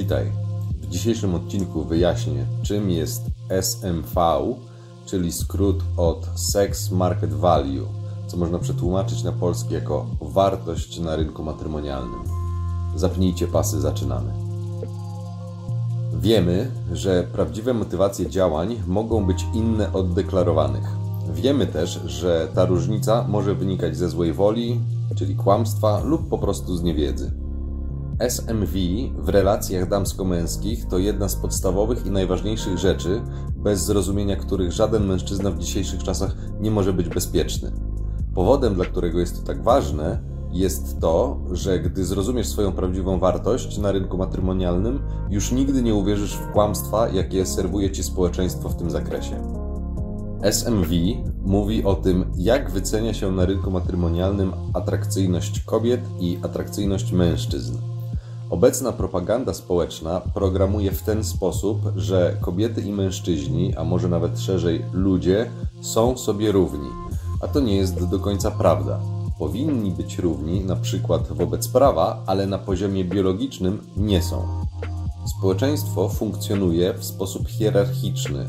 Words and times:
Witaj. 0.00 0.32
W 0.80 0.86
dzisiejszym 0.86 1.34
odcinku 1.34 1.84
wyjaśnię, 1.84 2.46
czym 2.62 2.90
jest 2.90 3.22
SMV, 3.48 4.20
czyli 5.06 5.32
skrót 5.32 5.76
od 5.96 6.26
Sex 6.34 6.90
Market 6.90 7.34
Value, 7.34 7.86
co 8.26 8.36
można 8.36 8.58
przetłumaczyć 8.58 9.22
na 9.22 9.32
polski 9.32 9.74
jako 9.74 10.06
wartość 10.20 11.00
na 11.00 11.16
rynku 11.16 11.44
matrymonialnym. 11.44 12.20
Zapnijcie 12.96 13.46
pasy, 13.46 13.80
zaczynamy. 13.80 14.32
Wiemy, 16.20 16.70
że 16.92 17.26
prawdziwe 17.32 17.74
motywacje 17.74 18.30
działań 18.30 18.82
mogą 18.86 19.26
być 19.26 19.46
inne 19.54 19.92
od 19.92 20.14
deklarowanych. 20.14 20.88
Wiemy 21.32 21.66
też, 21.66 22.00
że 22.06 22.48
ta 22.54 22.64
różnica 22.64 23.24
może 23.28 23.54
wynikać 23.54 23.96
ze 23.96 24.08
złej 24.08 24.32
woli, 24.32 24.80
czyli 25.16 25.36
kłamstwa, 25.36 26.00
lub 26.04 26.28
po 26.28 26.38
prostu 26.38 26.76
z 26.76 26.82
niewiedzy. 26.82 27.39
SMV 28.20 28.72
w 29.18 29.28
relacjach 29.28 29.88
damsko-męskich 29.88 30.86
to 30.86 30.98
jedna 30.98 31.28
z 31.28 31.36
podstawowych 31.36 32.06
i 32.06 32.10
najważniejszych 32.10 32.78
rzeczy, 32.78 33.22
bez 33.56 33.84
zrozumienia 33.84 34.36
których 34.36 34.72
żaden 34.72 35.06
mężczyzna 35.06 35.50
w 35.50 35.58
dzisiejszych 35.58 36.02
czasach 36.02 36.36
nie 36.60 36.70
może 36.70 36.92
być 36.92 37.08
bezpieczny. 37.08 37.72
Powodem, 38.34 38.74
dla 38.74 38.84
którego 38.84 39.20
jest 39.20 39.40
to 39.40 39.46
tak 39.46 39.62
ważne, 39.62 40.22
jest 40.52 41.00
to, 41.00 41.40
że 41.52 41.78
gdy 41.78 42.04
zrozumiesz 42.04 42.48
swoją 42.48 42.72
prawdziwą 42.72 43.18
wartość 43.18 43.78
na 43.78 43.92
rynku 43.92 44.18
matrymonialnym, 44.18 45.02
już 45.30 45.52
nigdy 45.52 45.82
nie 45.82 45.94
uwierzysz 45.94 46.34
w 46.34 46.52
kłamstwa, 46.52 47.08
jakie 47.08 47.46
serwuje 47.46 47.90
ci 47.90 48.02
społeczeństwo 48.02 48.68
w 48.68 48.76
tym 48.76 48.90
zakresie. 48.90 49.60
SMV 50.42 50.90
mówi 51.42 51.84
o 51.84 51.94
tym, 51.94 52.32
jak 52.36 52.70
wycenia 52.70 53.14
się 53.14 53.32
na 53.32 53.44
rynku 53.44 53.70
matrymonialnym 53.70 54.52
atrakcyjność 54.74 55.60
kobiet 55.60 56.00
i 56.20 56.38
atrakcyjność 56.42 57.12
mężczyzn. 57.12 57.78
Obecna 58.50 58.92
propaganda 58.92 59.54
społeczna 59.54 60.20
programuje 60.20 60.92
w 60.92 61.02
ten 61.02 61.24
sposób, 61.24 61.78
że 61.96 62.36
kobiety 62.40 62.80
i 62.80 62.92
mężczyźni, 62.92 63.76
a 63.76 63.84
może 63.84 64.08
nawet 64.08 64.40
szerzej 64.40 64.84
ludzie, 64.92 65.50
są 65.80 66.16
sobie 66.18 66.52
równi. 66.52 66.88
A 67.40 67.48
to 67.48 67.60
nie 67.60 67.76
jest 67.76 68.04
do 68.04 68.18
końca 68.18 68.50
prawda. 68.50 69.00
Powinni 69.38 69.90
być 69.90 70.18
równi, 70.18 70.64
na 70.64 70.76
przykład 70.76 71.32
wobec 71.32 71.68
prawa, 71.68 72.22
ale 72.26 72.46
na 72.46 72.58
poziomie 72.58 73.04
biologicznym 73.04 73.80
nie 73.96 74.22
są. 74.22 74.46
Społeczeństwo 75.38 76.08
funkcjonuje 76.08 76.94
w 76.94 77.04
sposób 77.04 77.48
hierarchiczny, 77.48 78.46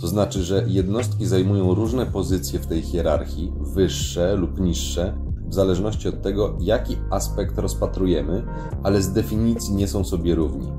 to 0.00 0.08
znaczy, 0.08 0.44
że 0.44 0.64
jednostki 0.66 1.26
zajmują 1.26 1.74
różne 1.74 2.06
pozycje 2.06 2.60
w 2.60 2.66
tej 2.66 2.82
hierarchii, 2.82 3.52
wyższe 3.60 4.36
lub 4.36 4.60
niższe, 4.60 5.14
w 5.52 5.54
zależności 5.54 6.08
od 6.08 6.22
tego, 6.22 6.56
jaki 6.60 6.96
aspekt 7.10 7.58
rozpatrujemy, 7.58 8.42
ale 8.82 9.02
z 9.02 9.12
definicji 9.12 9.74
nie 9.74 9.88
są 9.88 10.04
sobie 10.04 10.34
równi. 10.34 10.72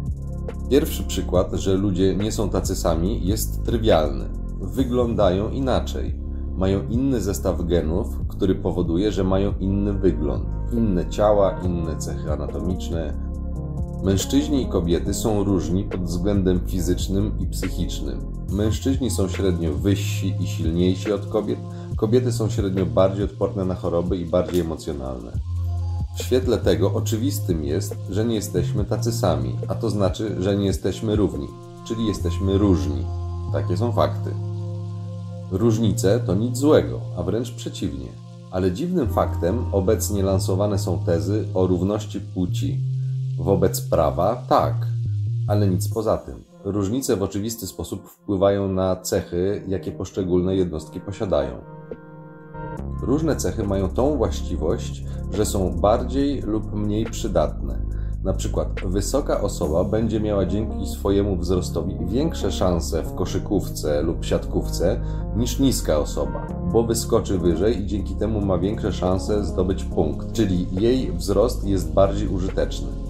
Pierwszy 0.70 1.04
przykład, 1.04 1.54
że 1.54 1.74
ludzie 1.74 2.16
nie 2.16 2.32
są 2.32 2.50
tacy 2.50 2.76
sami, 2.76 3.28
jest 3.28 3.64
trywialny. 3.66 4.26
Wyglądają 4.62 5.50
inaczej. 5.50 6.16
Mają 6.56 6.88
inny 6.88 7.22
zestaw 7.22 7.66
genów, 7.66 8.08
który 8.28 8.56
powoduje, 8.56 9.12
że 9.12 9.24
mają 9.24 9.54
inny 9.60 9.94
wygląd, 9.94 10.46
inne 10.72 11.10
ciała, 11.10 11.60
inne 11.66 11.98
cechy 11.98 12.32
anatomiczne. 12.32 13.14
Mężczyźni 14.04 14.62
i 14.62 14.70
kobiety 14.70 15.14
są 15.14 15.44
różni 15.44 15.84
pod 15.84 16.04
względem 16.04 16.60
fizycznym 16.68 17.40
i 17.40 17.48
psychicznym. 17.48 18.20
Mężczyźni 18.52 19.12
są 19.12 19.28
średnio 19.28 19.74
wyżsi 19.74 20.36
i 20.40 20.48
silniejsi 20.48 21.12
od 21.12 21.26
kobiet, 21.26 21.60
kobiety 22.04 22.32
są 22.32 22.50
średnio 22.50 22.86
bardziej 22.86 23.26
odporne 23.26 23.66
na 23.66 23.76
choroby 23.76 24.18
i 24.18 24.26
bardziej 24.26 24.62
emocjonalne. 24.62 25.32
W 26.18 26.22
świetle 26.22 26.58
tego 26.58 26.94
oczywistym 26.94 27.64
jest, 27.64 27.96
że 28.10 28.26
nie 28.26 28.36
jesteśmy 28.36 28.86
tacy 28.86 29.12
sami, 29.12 29.56
a 29.68 29.76
to 29.76 29.90
znaczy, 29.90 30.36
że 30.40 30.56
nie 30.56 30.66
jesteśmy 30.66 31.16
równi, 31.16 31.48
czyli 31.88 32.08
jesteśmy 32.08 32.58
różni. 32.58 33.06
Takie 33.54 33.78
są 33.78 33.92
fakty. 33.92 34.30
Różnice 35.52 36.20
to 36.20 36.36
nic 36.36 36.58
złego, 36.58 37.02
a 37.18 37.24
wręcz 37.24 37.52
przeciwnie. 37.52 38.08
Ale 38.52 38.72
dziwnym 38.72 39.10
faktem 39.10 39.66
obecnie 39.72 40.24
lansowane 40.24 40.80
są 40.80 41.00
tezy 41.06 41.48
o 41.54 41.68
równości 41.68 42.22
płci. 42.22 42.80
Wobec 43.38 43.82
prawa 43.82 44.44
tak, 44.50 44.88
ale 45.48 45.68
nic 45.68 45.94
poza 45.94 46.18
tym. 46.18 46.44
Różnice 46.64 47.16
w 47.16 47.24
oczywisty 47.24 47.68
sposób 47.68 48.08
wpływają 48.10 48.68
na 48.68 48.96
cechy, 48.96 49.64
jakie 49.68 49.92
poszczególne 49.92 50.56
jednostki 50.56 51.00
posiadają. 51.00 51.74
Różne 53.06 53.36
cechy 53.36 53.64
mają 53.64 53.90
tą 53.90 54.18
właściwość, 54.18 55.04
że 55.34 55.46
są 55.46 55.80
bardziej 55.80 56.42
lub 56.42 56.74
mniej 56.74 57.06
przydatne. 57.06 57.80
Na 58.24 58.34
przykład 58.34 58.68
wysoka 58.86 59.42
osoba 59.42 59.84
będzie 59.84 60.20
miała 60.20 60.46
dzięki 60.46 60.88
swojemu 60.88 61.38
wzrostowi 61.38 61.98
większe 62.06 62.52
szanse 62.52 63.04
w 63.04 63.16
koszykówce 63.16 64.02
lub 64.02 64.26
siatkówce 64.26 65.02
niż 65.36 65.60
niska 65.60 65.98
osoba, 65.98 66.48
bo 66.74 66.84
wyskoczy 66.84 67.38
wyżej 67.38 67.82
i 67.82 67.86
dzięki 67.86 68.16
temu 68.16 68.42
ma 68.46 68.58
większe 68.58 68.94
szanse 68.94 69.46
zdobyć 69.46 69.84
punkt, 69.84 70.32
czyli 70.32 70.68
jej 70.72 71.12
wzrost 71.12 71.68
jest 71.68 71.94
bardziej 71.94 72.28
użyteczny. 72.28 73.03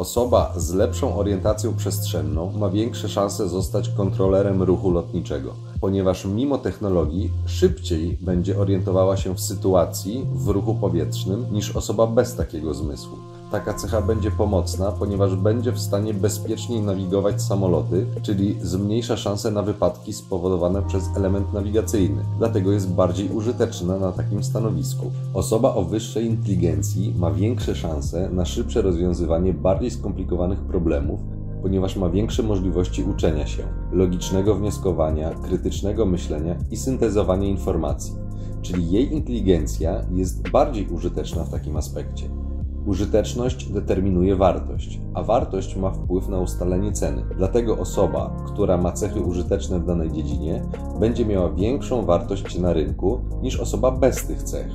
Osoba 0.00 0.52
z 0.56 0.72
lepszą 0.72 1.16
orientacją 1.16 1.76
przestrzenną 1.76 2.52
ma 2.58 2.70
większe 2.70 3.08
szanse 3.08 3.48
zostać 3.48 3.88
kontrolerem 3.88 4.62
ruchu 4.62 4.90
lotniczego, 4.90 5.54
ponieważ 5.80 6.24
mimo 6.24 6.58
technologii 6.58 7.30
szybciej 7.46 8.18
będzie 8.20 8.58
orientowała 8.58 9.16
się 9.16 9.34
w 9.34 9.40
sytuacji 9.40 10.26
w 10.32 10.48
ruchu 10.48 10.74
powietrznym 10.74 11.46
niż 11.52 11.76
osoba 11.76 12.06
bez 12.06 12.36
takiego 12.36 12.74
zmysłu. 12.74 13.39
Taka 13.50 13.74
cecha 13.74 14.02
będzie 14.02 14.30
pomocna, 14.30 14.92
ponieważ 14.92 15.36
będzie 15.36 15.72
w 15.72 15.78
stanie 15.78 16.14
bezpieczniej 16.14 16.80
nawigować 16.80 17.42
samoloty, 17.42 18.06
czyli 18.22 18.56
zmniejsza 18.62 19.16
szanse 19.16 19.50
na 19.50 19.62
wypadki 19.62 20.12
spowodowane 20.12 20.82
przez 20.82 21.04
element 21.16 21.52
nawigacyjny. 21.52 22.22
Dlatego 22.38 22.72
jest 22.72 22.90
bardziej 22.92 23.28
użyteczna 23.28 23.98
na 23.98 24.12
takim 24.12 24.44
stanowisku. 24.44 25.10
Osoba 25.34 25.74
o 25.74 25.84
wyższej 25.84 26.26
inteligencji 26.26 27.14
ma 27.18 27.30
większe 27.30 27.74
szanse 27.74 28.30
na 28.30 28.44
szybsze 28.44 28.82
rozwiązywanie 28.82 29.54
bardziej 29.54 29.90
skomplikowanych 29.90 30.60
problemów, 30.60 31.20
ponieważ 31.62 31.96
ma 31.96 32.10
większe 32.10 32.42
możliwości 32.42 33.04
uczenia 33.04 33.46
się, 33.46 33.62
logicznego 33.92 34.54
wnioskowania, 34.54 35.30
krytycznego 35.30 36.06
myślenia 36.06 36.56
i 36.70 36.76
syntezowania 36.76 37.48
informacji. 37.48 38.14
Czyli 38.62 38.90
jej 38.90 39.12
inteligencja 39.12 40.04
jest 40.12 40.50
bardziej 40.50 40.88
użyteczna 40.88 41.44
w 41.44 41.50
takim 41.50 41.76
aspekcie. 41.76 42.39
Użyteczność 42.86 43.72
determinuje 43.72 44.36
wartość, 44.36 45.00
a 45.14 45.22
wartość 45.22 45.76
ma 45.76 45.90
wpływ 45.90 46.28
na 46.28 46.40
ustalenie 46.40 46.92
ceny. 46.92 47.22
Dlatego 47.36 47.78
osoba, 47.78 48.36
która 48.46 48.76
ma 48.76 48.92
cechy 48.92 49.20
użyteczne 49.20 49.80
w 49.80 49.86
danej 49.86 50.12
dziedzinie, 50.12 50.62
będzie 51.00 51.26
miała 51.26 51.50
większą 51.50 52.04
wartość 52.04 52.58
na 52.58 52.72
rynku 52.72 53.20
niż 53.42 53.60
osoba 53.60 53.90
bez 53.90 54.26
tych 54.26 54.42
cech. 54.42 54.72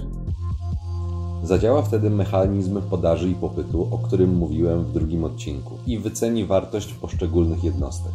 Zadziała 1.43 1.81
wtedy 1.81 2.09
mechanizm 2.09 2.81
podaży 2.81 3.29
i 3.29 3.35
popytu, 3.35 3.87
o 3.91 3.97
którym 3.97 4.35
mówiłem 4.35 4.83
w 4.83 4.91
drugim 4.91 5.23
odcinku, 5.23 5.73
i 5.87 5.99
wyceni 5.99 6.45
wartość 6.45 6.93
poszczególnych 6.93 7.63
jednostek. 7.63 8.11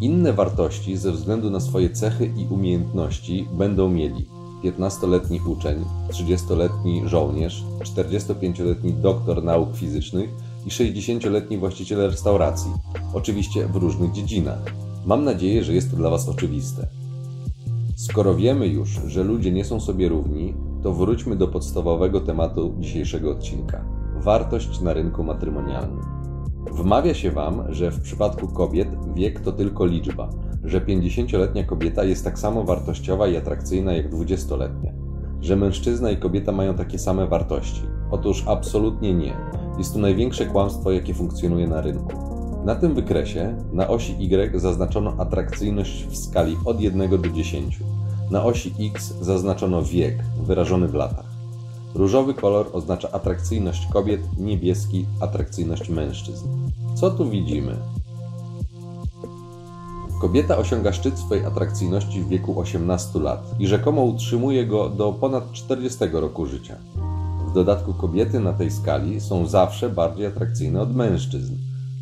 Inne 0.00 0.32
wartości 0.32 0.96
ze 0.96 1.12
względu 1.12 1.50
na 1.50 1.60
swoje 1.60 1.90
cechy 1.90 2.26
i 2.36 2.54
umiejętności 2.54 3.48
będą 3.52 3.88
mieli 3.88 4.39
15-letni 4.64 5.40
uczeń, 5.46 5.84
30-letni 6.10 7.08
żołnierz, 7.08 7.64
45-letni 7.80 8.92
doktor 8.92 9.44
nauk 9.44 9.76
fizycznych 9.76 10.30
i 10.66 10.70
60-letni 10.70 11.58
właściciel 11.58 11.98
restauracji, 11.98 12.70
oczywiście 13.14 13.66
w 13.66 13.76
różnych 13.76 14.12
dziedzinach. 14.12 14.62
Mam 15.06 15.24
nadzieję, 15.24 15.64
że 15.64 15.74
jest 15.74 15.90
to 15.90 15.96
dla 15.96 16.10
Was 16.10 16.28
oczywiste. 16.28 16.86
Skoro 17.96 18.34
wiemy 18.34 18.66
już, 18.66 19.00
że 19.06 19.24
ludzie 19.24 19.52
nie 19.52 19.64
są 19.64 19.80
sobie 19.80 20.08
równi, 20.08 20.54
to 20.82 20.92
wróćmy 20.92 21.36
do 21.36 21.48
podstawowego 21.48 22.20
tematu 22.20 22.74
dzisiejszego 22.78 23.30
odcinka 23.30 24.00
wartość 24.20 24.80
na 24.80 24.92
rynku 24.92 25.24
matrymonialnym. 25.24 26.04
Wmawia 26.72 27.14
się 27.14 27.30
Wam, 27.30 27.74
że 27.74 27.90
w 27.90 28.00
przypadku 28.00 28.48
kobiet 28.48 28.88
wiek 29.14 29.40
to 29.40 29.52
tylko 29.52 29.86
liczba, 29.86 30.30
że 30.64 30.80
50-letnia 30.80 31.64
kobieta 31.64 32.04
jest 32.04 32.24
tak 32.24 32.38
samo 32.38 32.64
wartościowa 32.64 33.28
i 33.28 33.36
atrakcyjna 33.36 33.92
jak 33.92 34.10
20-letnia, 34.10 34.92
że 35.40 35.56
mężczyzna 35.56 36.10
i 36.10 36.16
kobieta 36.16 36.52
mają 36.52 36.74
takie 36.74 36.98
same 36.98 37.26
wartości. 37.26 37.82
Otóż 38.10 38.44
absolutnie 38.46 39.14
nie. 39.14 39.36
Jest 39.78 39.92
to 39.92 39.98
największe 39.98 40.46
kłamstwo, 40.46 40.90
jakie 40.92 41.14
funkcjonuje 41.14 41.68
na 41.68 41.80
rynku. 41.80 42.12
Na 42.64 42.74
tym 42.74 42.94
wykresie 42.94 43.54
na 43.72 43.88
osi 43.88 44.16
Y 44.20 44.60
zaznaczono 44.60 45.14
atrakcyjność 45.18 46.06
w 46.06 46.16
skali 46.16 46.56
od 46.64 46.80
1 46.80 47.10
do 47.10 47.28
10. 47.28 47.80
Na 48.30 48.44
osi 48.44 48.74
X 48.80 49.14
zaznaczono 49.20 49.82
wiek, 49.82 50.14
wyrażony 50.46 50.88
w 50.88 50.94
latach. 50.94 51.30
Różowy 51.94 52.34
kolor 52.34 52.66
oznacza 52.72 53.10
atrakcyjność 53.10 53.86
kobiet, 53.92 54.20
niebieski 54.38 55.06
atrakcyjność 55.20 55.88
mężczyzn. 55.88 56.48
Co 56.94 57.10
tu 57.10 57.30
widzimy? 57.30 57.76
Kobieta 60.20 60.58
osiąga 60.58 60.92
szczyt 60.92 61.18
swojej 61.18 61.44
atrakcyjności 61.44 62.20
w 62.20 62.28
wieku 62.28 62.60
18 62.60 63.18
lat 63.18 63.54
i 63.58 63.66
rzekomo 63.66 64.02
utrzymuje 64.02 64.66
go 64.66 64.88
do 64.88 65.12
ponad 65.12 65.52
40 65.52 65.98
roku 66.12 66.46
życia. 66.46 66.76
W 67.48 67.52
dodatku 67.52 67.94
kobiety 67.94 68.40
na 68.40 68.52
tej 68.52 68.70
skali 68.70 69.20
są 69.20 69.46
zawsze 69.46 69.90
bardziej 69.90 70.26
atrakcyjne 70.26 70.80
od 70.80 70.96
mężczyzn. 70.96 71.54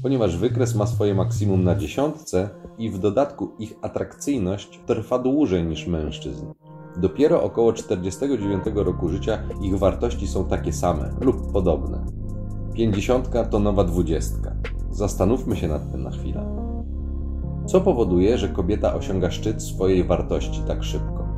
ponieważ 0.02 0.36
wykres 0.36 0.74
ma 0.74 0.86
swoje 0.86 1.14
maksimum 1.14 1.64
na 1.64 1.74
dziesiątce 1.74 2.48
i 2.78 2.90
w 2.90 2.98
dodatku 2.98 3.48
ich 3.58 3.74
atrakcyjność 3.82 4.80
trwa 4.86 5.18
dłużej 5.18 5.64
niż 5.64 5.86
mężczyzn. 5.86 6.46
Dopiero 6.96 7.42
około 7.42 7.72
49 7.72 8.64
roku 8.74 9.08
życia 9.08 9.38
ich 9.62 9.78
wartości 9.78 10.28
są 10.28 10.44
takie 10.44 10.72
same 10.72 11.10
lub 11.20 11.52
podobne. 11.52 12.06
50 12.74 13.30
to 13.50 13.58
nowa 13.58 13.84
dwudziestka. 13.84 14.54
Zastanówmy 14.90 15.56
się 15.56 15.68
nad 15.68 15.92
tym 15.92 16.02
na 16.02 16.10
chwilę. 16.10 16.57
Co 17.68 17.80
powoduje, 17.80 18.38
że 18.38 18.48
kobieta 18.48 18.94
osiąga 18.94 19.30
szczyt 19.30 19.62
swojej 19.62 20.04
wartości 20.04 20.60
tak 20.66 20.84
szybko? 20.84 21.28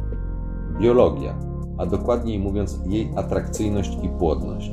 Biologia, 0.81 1.39
a 1.79 1.87
dokładniej 1.87 2.39
mówiąc 2.39 2.79
jej 2.87 3.11
atrakcyjność 3.17 3.99
i 4.03 4.09
płodność. 4.09 4.71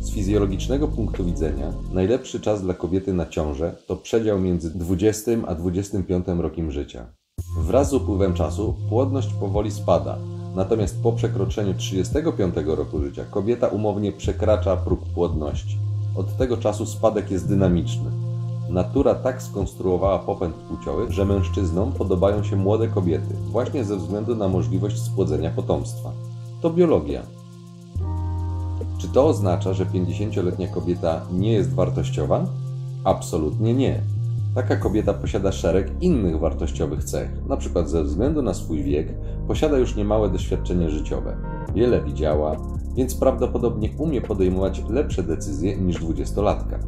Z 0.00 0.10
fizjologicznego 0.10 0.88
punktu 0.88 1.24
widzenia 1.24 1.72
najlepszy 1.92 2.40
czas 2.40 2.62
dla 2.62 2.74
kobiety 2.74 3.12
na 3.12 3.26
ciążę 3.26 3.76
to 3.86 3.96
przedział 3.96 4.40
między 4.40 4.78
20 4.78 5.30
a 5.46 5.54
25 5.54 6.26
rokiem 6.38 6.70
życia. 6.70 7.06
Wraz 7.58 7.90
z 7.90 7.94
upływem 7.94 8.34
czasu 8.34 8.74
płodność 8.88 9.32
powoli 9.32 9.70
spada, 9.70 10.18
natomiast 10.56 11.02
po 11.02 11.12
przekroczeniu 11.12 11.74
35 11.74 12.54
roku 12.66 13.02
życia 13.02 13.24
kobieta 13.30 13.68
umownie 13.68 14.12
przekracza 14.12 14.76
próg 14.76 15.00
płodności. 15.14 15.78
Od 16.16 16.36
tego 16.36 16.56
czasu 16.56 16.86
spadek 16.86 17.30
jest 17.30 17.48
dynamiczny. 17.48 18.25
Natura 18.70 19.14
tak 19.14 19.42
skonstruowała 19.42 20.18
popęd 20.18 20.54
płciowy, 20.54 21.12
że 21.12 21.24
mężczyznom 21.24 21.92
podobają 21.92 22.42
się 22.42 22.56
młode 22.56 22.88
kobiety, 22.88 23.34
właśnie 23.50 23.84
ze 23.84 23.96
względu 23.96 24.36
na 24.36 24.48
możliwość 24.48 25.02
spłodzenia 25.02 25.50
potomstwa. 25.50 26.12
To 26.60 26.70
biologia. 26.70 27.22
Czy 28.98 29.08
to 29.08 29.26
oznacza, 29.26 29.72
że 29.72 29.86
50-letnia 29.86 30.68
kobieta 30.68 31.20
nie 31.32 31.52
jest 31.52 31.74
wartościowa? 31.74 32.46
Absolutnie 33.04 33.74
nie. 33.74 34.00
Taka 34.54 34.76
kobieta 34.76 35.14
posiada 35.14 35.52
szereg 35.52 36.02
innych 36.02 36.38
wartościowych 36.38 37.04
cech, 37.04 37.30
np. 37.46 37.88
ze 37.88 38.02
względu 38.02 38.42
na 38.42 38.54
swój 38.54 38.82
wiek 38.82 39.14
posiada 39.48 39.78
już 39.78 39.96
niemałe 39.96 40.30
doświadczenie 40.30 40.90
życiowe. 40.90 41.36
Wiele 41.74 42.00
widziała, 42.00 42.56
więc 42.94 43.14
prawdopodobnie 43.14 43.90
umie 43.98 44.20
podejmować 44.20 44.82
lepsze 44.88 45.22
decyzje 45.22 45.76
niż 45.76 45.96
dwudziestolatka. 45.96 46.78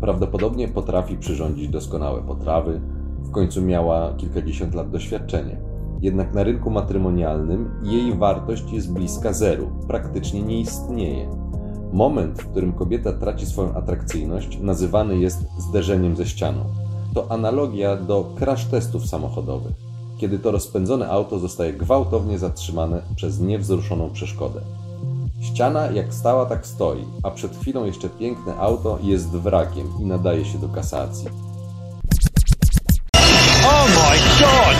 Prawdopodobnie 0.00 0.68
potrafi 0.68 1.16
przyrządzić 1.16 1.68
doskonałe 1.68 2.22
potrawy, 2.22 2.80
w 3.18 3.30
końcu 3.30 3.62
miała 3.62 4.12
kilkadziesiąt 4.12 4.74
lat 4.74 4.90
doświadczenia. 4.90 5.56
Jednak 6.00 6.34
na 6.34 6.42
rynku 6.42 6.70
matrymonialnym 6.70 7.70
jej 7.82 8.14
wartość 8.14 8.72
jest 8.72 8.92
bliska 8.92 9.32
zeru, 9.32 9.70
praktycznie 9.88 10.42
nie 10.42 10.60
istnieje. 10.60 11.28
Moment, 11.92 12.42
w 12.42 12.50
którym 12.50 12.72
kobieta 12.72 13.12
traci 13.12 13.46
swoją 13.46 13.74
atrakcyjność, 13.74 14.60
nazywany 14.60 15.18
jest 15.18 15.46
zderzeniem 15.58 16.16
ze 16.16 16.26
ścianą. 16.26 16.64
To 17.14 17.32
analogia 17.32 17.96
do 17.96 18.32
crash 18.38 18.64
testów 18.64 19.06
samochodowych, 19.06 19.72
kiedy 20.18 20.38
to 20.38 20.50
rozpędzone 20.50 21.08
auto 21.08 21.38
zostaje 21.38 21.72
gwałtownie 21.72 22.38
zatrzymane 22.38 23.02
przez 23.16 23.40
niewzruszoną 23.40 24.10
przeszkodę. 24.10 24.60
Ściana 25.42 25.86
jak 25.86 26.14
stała, 26.14 26.46
tak 26.46 26.66
stoi, 26.66 27.04
a 27.22 27.30
przed 27.30 27.56
chwilą 27.56 27.84
jeszcze 27.84 28.08
piękne 28.08 28.56
auto 28.56 28.98
jest 29.02 29.28
wrakiem 29.28 29.92
i 30.00 30.04
nadaje 30.04 30.44
się 30.44 30.58
do 30.58 30.68
kasacji. 30.68 31.28
Oh 33.64 33.86
my 33.86 34.18
god! 34.40 34.76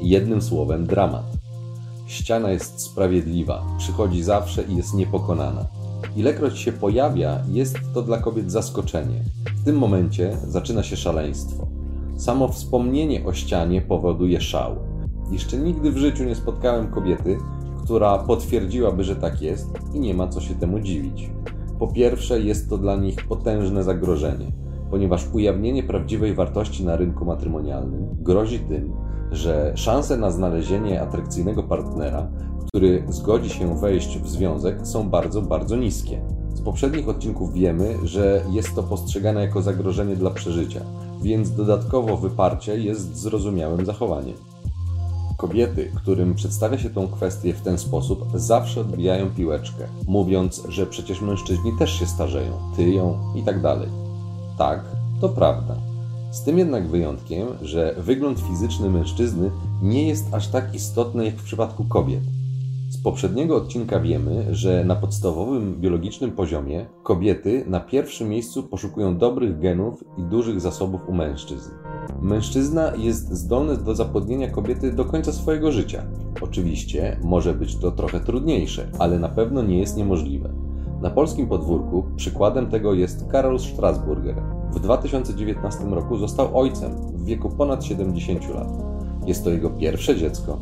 Jednym 0.00 0.42
słowem 0.42 0.86
dramat. 0.86 1.29
Ściana 2.20 2.50
jest 2.50 2.80
sprawiedliwa, 2.80 3.62
przychodzi 3.78 4.22
zawsze 4.22 4.62
i 4.62 4.76
jest 4.76 4.94
niepokonana. 4.94 5.66
Ilekroć 6.16 6.58
się 6.58 6.72
pojawia, 6.72 7.38
jest 7.48 7.76
to 7.94 8.02
dla 8.02 8.18
kobiet 8.18 8.52
zaskoczenie. 8.52 9.24
W 9.56 9.64
tym 9.64 9.78
momencie 9.78 10.36
zaczyna 10.48 10.82
się 10.82 10.96
szaleństwo. 10.96 11.66
Samo 12.16 12.48
wspomnienie 12.48 13.26
o 13.26 13.32
ścianie 13.32 13.82
powoduje 13.82 14.40
szał. 14.40 14.76
Jeszcze 15.30 15.56
nigdy 15.56 15.90
w 15.90 15.96
życiu 15.96 16.24
nie 16.24 16.34
spotkałem 16.34 16.90
kobiety, 16.90 17.38
która 17.84 18.18
potwierdziłaby, 18.18 19.04
że 19.04 19.16
tak 19.16 19.42
jest 19.42 19.68
i 19.94 20.00
nie 20.00 20.14
ma 20.14 20.28
co 20.28 20.40
się 20.40 20.54
temu 20.54 20.80
dziwić. 20.80 21.30
Po 21.78 21.88
pierwsze, 21.88 22.40
jest 22.40 22.70
to 22.70 22.78
dla 22.78 22.96
nich 22.96 23.26
potężne 23.28 23.84
zagrożenie, 23.84 24.52
ponieważ 24.90 25.28
ujawnienie 25.32 25.82
prawdziwej 25.82 26.34
wartości 26.34 26.84
na 26.84 26.96
rynku 26.96 27.24
matrymonialnym 27.24 28.08
grozi 28.20 28.58
tym, 28.58 28.92
że 29.32 29.72
szanse 29.74 30.16
na 30.16 30.30
znalezienie 30.30 31.02
atrakcyjnego 31.02 31.62
partnera, 31.62 32.28
który 32.68 33.04
zgodzi 33.08 33.50
się 33.50 33.78
wejść 33.78 34.18
w 34.18 34.28
związek, 34.28 34.86
są 34.86 35.10
bardzo, 35.10 35.42
bardzo 35.42 35.76
niskie. 35.76 36.20
Z 36.54 36.60
poprzednich 36.60 37.08
odcinków 37.08 37.52
wiemy, 37.52 37.94
że 38.04 38.44
jest 38.50 38.74
to 38.74 38.82
postrzegane 38.82 39.40
jako 39.40 39.62
zagrożenie 39.62 40.16
dla 40.16 40.30
przeżycia, 40.30 40.80
więc 41.22 41.50
dodatkowo 41.50 42.16
wyparcie 42.16 42.78
jest 42.78 43.16
zrozumiałym 43.16 43.86
zachowaniem. 43.86 44.36
Kobiety, 45.36 45.92
którym 45.94 46.34
przedstawia 46.34 46.78
się 46.78 46.90
tą 46.90 47.08
kwestię 47.08 47.54
w 47.54 47.60
ten 47.60 47.78
sposób, 47.78 48.24
zawsze 48.34 48.80
odbijają 48.80 49.30
piłeczkę, 49.30 49.86
mówiąc, 50.06 50.62
że 50.68 50.86
przecież 50.86 51.20
mężczyźni 51.20 51.72
też 51.78 51.98
się 51.98 52.06
starzeją, 52.06 52.52
tyją 52.76 53.18
i 53.34 53.42
tak 53.42 53.62
dalej. 53.62 53.88
Tak, 54.58 54.84
to 55.20 55.28
prawda. 55.28 55.89
Z 56.30 56.42
tym 56.42 56.58
jednak 56.58 56.88
wyjątkiem, 56.88 57.48
że 57.62 57.94
wygląd 57.98 58.40
fizyczny 58.40 58.90
mężczyzny 58.90 59.50
nie 59.82 60.08
jest 60.08 60.34
aż 60.34 60.48
tak 60.48 60.74
istotny 60.74 61.24
jak 61.24 61.34
w 61.34 61.44
przypadku 61.44 61.84
kobiet. 61.84 62.22
Z 62.90 63.02
poprzedniego 63.02 63.56
odcinka 63.56 64.00
wiemy, 64.00 64.54
że 64.54 64.84
na 64.84 64.96
podstawowym 64.96 65.80
biologicznym 65.80 66.30
poziomie 66.30 66.86
kobiety 67.02 67.64
na 67.66 67.80
pierwszym 67.80 68.28
miejscu 68.28 68.62
poszukują 68.62 69.18
dobrych 69.18 69.58
genów 69.58 70.04
i 70.18 70.22
dużych 70.22 70.60
zasobów 70.60 71.08
u 71.08 71.12
mężczyzn. 71.12 71.70
Mężczyzna 72.22 72.92
jest 72.96 73.32
zdolny 73.32 73.76
do 73.76 73.94
zapłodnienia 73.94 74.48
kobiety 74.48 74.92
do 74.92 75.04
końca 75.04 75.32
swojego 75.32 75.72
życia. 75.72 76.04
Oczywiście 76.40 77.16
może 77.22 77.54
być 77.54 77.76
to 77.76 77.90
trochę 77.90 78.20
trudniejsze, 78.20 78.88
ale 78.98 79.18
na 79.18 79.28
pewno 79.28 79.62
nie 79.62 79.78
jest 79.78 79.96
niemożliwe. 79.96 80.52
Na 81.02 81.10
polskim 81.10 81.48
podwórku 81.48 82.04
przykładem 82.16 82.66
tego 82.66 82.94
jest 82.94 83.26
Karol 83.28 83.58
Strasburger. 83.58 84.59
W 84.72 84.80
2019 84.80 85.84
roku 85.84 86.18
został 86.18 86.58
ojcem 86.58 86.92
w 86.94 87.24
wieku 87.24 87.50
ponad 87.50 87.84
70 87.84 88.54
lat. 88.54 88.68
Jest 89.26 89.44
to 89.44 89.50
jego 89.50 89.70
pierwsze 89.70 90.16
dziecko. 90.16 90.58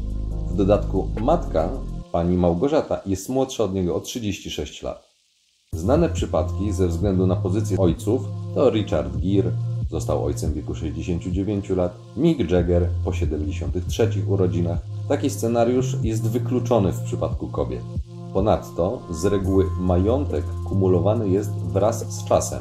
W 0.50 0.56
dodatku 0.56 1.08
matka, 1.20 1.68
pani 2.12 2.36
Małgorzata, 2.36 3.00
jest 3.06 3.28
młodsza 3.28 3.64
od 3.64 3.74
niego 3.74 3.96
o 3.96 4.00
36 4.00 4.82
lat. 4.82 5.08
Znane 5.72 6.08
przypadki 6.08 6.72
ze 6.72 6.88
względu 6.88 7.26
na 7.26 7.36
pozycję 7.36 7.78
ojców 7.78 8.22
to 8.54 8.70
Richard 8.70 9.16
Gere, 9.16 9.52
został 9.90 10.24
ojcem 10.24 10.50
w 10.50 10.54
wieku 10.54 10.74
69 10.74 11.70
lat, 11.70 11.96
Mick 12.16 12.50
Jagger 12.50 12.88
po 13.04 13.12
73 13.12 14.10
urodzinach. 14.28 14.78
Taki 15.08 15.30
scenariusz 15.30 15.96
jest 16.02 16.30
wykluczony 16.30 16.92
w 16.92 17.02
przypadku 17.02 17.48
kobiet. 17.48 17.82
Ponadto 18.32 19.02
z 19.10 19.24
reguły 19.24 19.64
majątek 19.80 20.44
kumulowany 20.68 21.28
jest 21.28 21.50
wraz 21.50 22.12
z 22.12 22.24
czasem, 22.24 22.60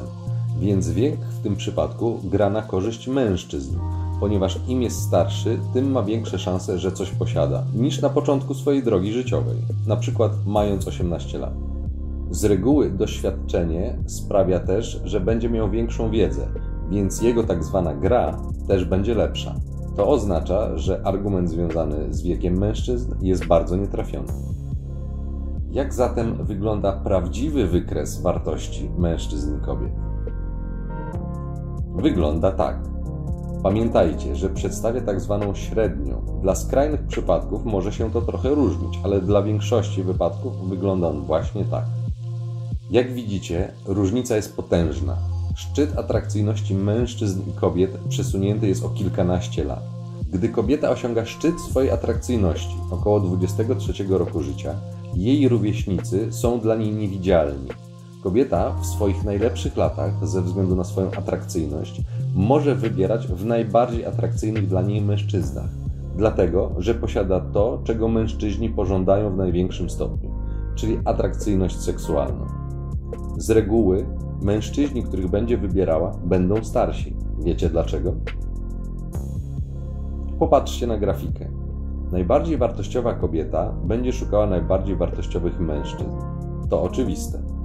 więc 0.60 0.90
wiek 0.90 1.20
w 1.20 1.42
tym 1.42 1.56
przypadku 1.56 2.20
gra 2.24 2.50
na 2.50 2.62
korzyść 2.62 3.08
mężczyzn, 3.08 3.78
ponieważ 4.20 4.60
im 4.68 4.82
jest 4.82 5.02
starszy, 5.02 5.58
tym 5.72 5.90
ma 5.90 6.02
większe 6.02 6.38
szanse, 6.38 6.78
że 6.78 6.92
coś 6.92 7.10
posiada, 7.10 7.64
niż 7.74 8.02
na 8.02 8.08
początku 8.08 8.54
swojej 8.54 8.82
drogi 8.82 9.12
życiowej, 9.12 9.56
na 9.86 9.96
przykład 9.96 10.32
mając 10.46 10.88
18 10.88 11.38
lat. 11.38 11.54
Z 12.30 12.44
reguły 12.44 12.90
doświadczenie 12.90 13.98
sprawia 14.06 14.60
też, 14.60 15.00
że 15.04 15.20
będzie 15.20 15.50
miał 15.50 15.70
większą 15.70 16.10
wiedzę, 16.10 16.48
więc 16.90 17.22
jego 17.22 17.44
tak 17.44 17.64
zwana 17.64 17.94
gra 17.94 18.38
też 18.68 18.84
będzie 18.84 19.14
lepsza. 19.14 19.54
To 19.96 20.08
oznacza, 20.08 20.78
że 20.78 21.06
argument 21.06 21.50
związany 21.50 22.14
z 22.14 22.22
wiekiem 22.22 22.58
mężczyzn 22.58 23.14
jest 23.22 23.46
bardzo 23.46 23.76
nietrafiony. 23.76 24.32
Jak 25.70 25.94
zatem 25.94 26.44
wygląda 26.44 26.92
prawdziwy 26.92 27.66
wykres 27.66 28.22
wartości 28.22 28.90
mężczyzn 28.98 29.58
i 29.58 29.60
kobiet? 29.60 30.07
Wygląda 32.02 32.52
tak. 32.52 32.76
Pamiętajcie, 33.62 34.36
że 34.36 34.50
przedstawia 34.50 35.00
tak 35.00 35.20
zwaną 35.20 35.54
średnią. 35.54 36.22
Dla 36.42 36.54
skrajnych 36.54 37.02
przypadków 37.02 37.64
może 37.64 37.92
się 37.92 38.10
to 38.10 38.22
trochę 38.22 38.48
różnić, 38.54 38.98
ale 39.04 39.20
dla 39.20 39.42
większości 39.42 40.02
wypadków 40.02 40.68
wygląda 40.68 41.08
on 41.08 41.20
właśnie 41.20 41.64
tak. 41.64 41.84
Jak 42.90 43.12
widzicie, 43.12 43.72
różnica 43.86 44.36
jest 44.36 44.56
potężna. 44.56 45.16
Szczyt 45.56 45.98
atrakcyjności 45.98 46.74
mężczyzn 46.74 47.40
i 47.50 47.60
kobiet 47.60 47.98
przesunięty 48.08 48.68
jest 48.68 48.84
o 48.84 48.88
kilkanaście 48.88 49.64
lat. 49.64 49.82
Gdy 50.32 50.48
kobieta 50.48 50.90
osiąga 50.90 51.24
szczyt 51.24 51.60
swojej 51.60 51.90
atrakcyjności 51.90 52.76
około 52.90 53.20
23 53.20 53.92
roku 54.08 54.42
życia, 54.42 54.74
jej 55.14 55.48
rówieśnicy 55.48 56.32
są 56.32 56.60
dla 56.60 56.76
niej 56.76 56.92
niewidzialni. 56.92 57.68
Kobieta 58.22 58.74
w 58.80 58.86
swoich 58.86 59.24
najlepszych 59.24 59.76
latach, 59.76 60.28
ze 60.28 60.42
względu 60.42 60.76
na 60.76 60.84
swoją 60.84 61.10
atrakcyjność, 61.10 62.02
może 62.34 62.74
wybierać 62.74 63.26
w 63.26 63.44
najbardziej 63.44 64.06
atrakcyjnych 64.06 64.68
dla 64.68 64.82
niej 64.82 65.02
mężczyznach, 65.02 65.70
dlatego 66.16 66.70
że 66.78 66.94
posiada 66.94 67.40
to, 67.40 67.80
czego 67.84 68.08
mężczyźni 68.08 68.70
pożądają 68.70 69.30
w 69.30 69.36
największym 69.36 69.90
stopniu, 69.90 70.30
czyli 70.74 70.98
atrakcyjność 71.04 71.80
seksualną. 71.80 72.46
Z 73.36 73.50
reguły 73.50 74.06
mężczyźni, 74.42 75.02
których 75.02 75.30
będzie 75.30 75.58
wybierała, 75.58 76.12
będą 76.24 76.64
starsi. 76.64 77.16
Wiecie 77.38 77.68
dlaczego? 77.68 78.14
Popatrzcie 80.38 80.86
na 80.86 80.98
grafikę. 80.98 81.48
Najbardziej 82.12 82.56
wartościowa 82.56 83.14
kobieta 83.14 83.72
będzie 83.84 84.12
szukała 84.12 84.46
najbardziej 84.46 84.96
wartościowych 84.96 85.60
mężczyzn. 85.60 86.16
To 86.70 86.82
oczywiste. 86.82 87.57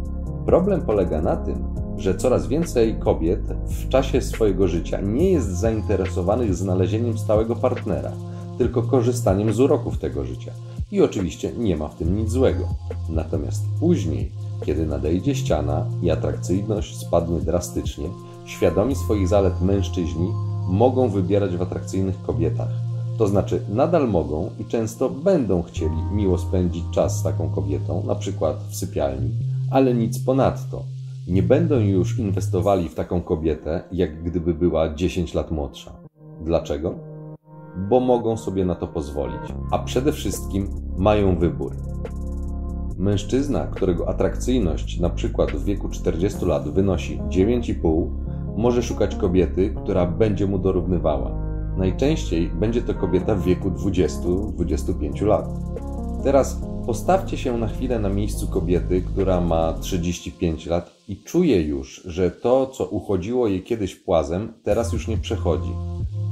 Problem 0.46 0.82
polega 0.82 1.22
na 1.22 1.36
tym, 1.36 1.64
że 1.98 2.16
coraz 2.16 2.48
więcej 2.48 2.96
kobiet 3.00 3.42
w 3.66 3.90
czasie 3.90 4.22
swojego 4.22 4.68
życia 4.68 5.02
nie 5.02 5.32
jest 5.32 5.48
zainteresowanych 5.48 6.56
znalezieniem 6.56 7.18
stałego 7.18 7.56
partnera, 7.56 8.12
tylko 8.58 8.84
korzystaniem 8.84 9.54
z 9.54 9.60
uroków 9.60 9.98
tego 9.98 10.26
życia. 10.26 10.52
I 10.92 11.02
oczywiście 11.02 11.52
nie 11.58 11.78
ma 11.78 11.88
w 11.88 11.96
tym 11.96 12.18
nic 12.18 12.30
złego. 12.30 12.68
Natomiast 13.10 13.64
później, 13.80 14.32
kiedy 14.66 14.86
nadejdzie 14.86 15.36
ściana 15.36 15.86
i 16.02 16.12
atrakcyjność 16.12 16.98
spadnie 16.98 17.40
drastycznie, 17.40 18.10
świadomi 18.46 18.96
swoich 18.96 19.28
zalet 19.28 19.62
mężczyźni 19.62 20.28
mogą 20.68 21.10
wybierać 21.10 21.58
w 21.58 21.62
atrakcyjnych 21.62 22.22
kobietach. 22.22 22.70
To 23.18 23.28
znaczy, 23.28 23.62
nadal 23.70 24.10
mogą 24.10 24.50
i 24.60 24.66
często 24.66 25.10
będą 25.10 25.64
chcieli 25.64 26.04
miło 26.12 26.38
spędzić 26.38 26.84
czas 26.92 27.20
z 27.20 27.24
taką 27.24 27.50
kobietą, 27.50 28.04
na 28.08 28.16
przykład 28.16 28.58
w 28.70 28.76
sypialni, 28.76 29.30
ale 29.74 29.94
nic 29.94 30.20
ponadto. 30.20 30.84
Nie 31.27 31.44
będą 31.44 31.80
już 31.80 32.20
inwestowali 32.20 32.89
w 32.89 32.96
taką 32.96 33.22
kobietę, 33.22 33.84
jak 33.92 34.24
gdyby 34.24 34.53
była 34.53 34.94
10 34.94 35.34
lat 35.34 35.51
młodsza. 35.51 35.92
Dlaczego? 36.42 36.96
Bo 37.89 38.00
mogą 38.00 38.38
sobie 38.38 38.65
na 38.65 38.75
to 38.75 38.88
pozwolić, 38.88 39.42
a 39.72 39.80
przede 39.80 40.12
wszystkim 40.12 40.68
mają 40.98 41.38
wybór. 41.38 41.75
Mężczyzna, 42.98 43.68
którego 43.68 44.10
atrakcyjność 44.10 45.00
na 45.00 45.10
przykład 45.10 45.51
w 45.51 45.63
wieku 45.65 45.89
40 45.89 46.46
lat 46.46 46.70
wynosi 46.70 47.22
9,5, 47.22 48.08
może 48.58 48.84
szukać 48.84 49.15
kobiety, 49.15 49.75
która 49.84 50.06
będzie 50.06 50.48
mu 50.48 50.60
dorównywała. 50.60 51.32
Najczęściej 51.77 52.50
będzie 52.50 52.82
to 52.82 52.94
kobieta 52.94 53.36
w 53.36 53.44
wieku 53.44 53.70
20-25 53.70 55.25
lat. 55.25 55.50
Teraz 56.24 56.73
postawcie 56.86 57.38
się 57.38 57.58
na 57.58 57.68
chwilę 57.68 58.00
na 58.00 58.10
miejscu 58.10 58.48
kobiety, 58.48 59.02
która 59.02 59.42
ma 59.42 59.74
35 59.74 60.66
lat 60.66 60.92
i 61.08 61.18
czuje 61.18 61.62
już, 61.62 62.02
że 62.06 62.32
to, 62.32 62.68
co 62.68 62.86
uchodziło 62.86 63.48
jej 63.48 63.63
kiedyś 63.63 63.96
płazem, 63.96 64.54
teraz 64.63 64.94
już 64.94 65.08
nie 65.08 65.18
przechodzi. 65.18 65.72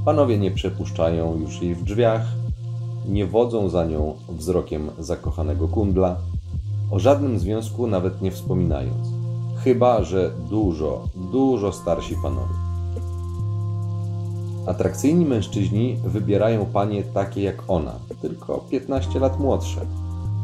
Panowie 0.06 0.38
nie 0.38 0.52
przepuszczają 0.52 1.40
już 1.40 1.62
jej 1.62 1.76
w 1.76 1.84
drzwiach, 1.84 2.22
nie 3.10 3.26
wodzą 3.26 3.70
za 3.70 3.86
nią 3.86 4.16
wzrokiem 4.30 4.90
zakochanego 5.00 5.68
kundla, 5.68 6.18
o 6.92 7.00
żadnym 7.00 7.40
związku 7.40 7.88
nawet 7.88 8.22
nie 8.22 8.32
wspominając. 8.32 9.08
Chyba, 9.64 10.04
że 10.04 10.32
dużo, 10.50 11.08
dużo 11.32 11.72
starsi 11.72 12.16
panowie. 12.24 12.56
Atrakcyjni 14.66 15.26
mężczyźni 15.26 15.98
wybierają 16.06 16.66
panie 16.66 17.04
takie 17.04 17.42
jak 17.42 17.64
ona, 17.68 17.94
tylko 18.22 18.58
15 18.70 19.20
lat 19.20 19.40
młodsze. 19.40 19.82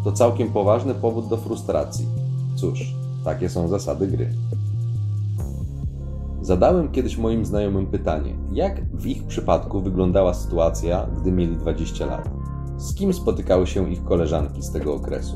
To 0.07 0.11
całkiem 0.11 0.51
poważny 0.51 0.95
powód 0.95 1.27
do 1.27 1.37
frustracji. 1.37 2.07
Cóż, 2.55 2.95
takie 3.23 3.49
są 3.49 3.67
zasady 3.67 4.07
gry. 4.07 4.29
Zadałem 6.41 6.91
kiedyś 6.91 7.17
moim 7.17 7.45
znajomym 7.45 7.87
pytanie, 7.87 8.35
jak 8.51 8.95
w 8.95 9.05
ich 9.05 9.23
przypadku 9.23 9.81
wyglądała 9.81 10.33
sytuacja, 10.33 11.07
gdy 11.21 11.31
mieli 11.31 11.57
20 11.57 12.05
lat. 12.05 12.29
Z 12.77 12.93
kim 12.93 13.13
spotykały 13.13 13.67
się 13.67 13.91
ich 13.91 14.03
koleżanki 14.03 14.61
z 14.61 14.71
tego 14.71 14.95
okresu? 14.95 15.35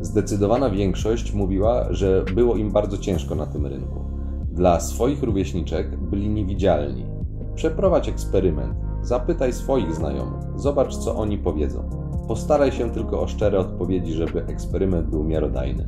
Zdecydowana 0.00 0.70
większość 0.70 1.32
mówiła, 1.32 1.92
że 1.92 2.24
było 2.34 2.56
im 2.56 2.70
bardzo 2.70 2.98
ciężko 2.98 3.34
na 3.34 3.46
tym 3.46 3.66
rynku. 3.66 4.04
Dla 4.52 4.80
swoich 4.80 5.22
rówieśniczek 5.22 5.96
byli 5.96 6.28
niewidzialni. 6.28 7.06
Przeprowadź 7.54 8.08
eksperyment, 8.08 8.74
zapytaj 9.02 9.52
swoich 9.52 9.94
znajomych, 9.94 10.40
zobacz 10.56 10.96
co 10.96 11.16
oni 11.16 11.38
powiedzą. 11.38 12.09
Postaraj 12.30 12.72
się 12.72 12.90
tylko 12.90 13.20
o 13.20 13.28
szczere 13.28 13.58
odpowiedzi, 13.58 14.12
żeby 14.12 14.46
eksperyment 14.46 15.06
był 15.06 15.24
miarodajny. 15.24 15.86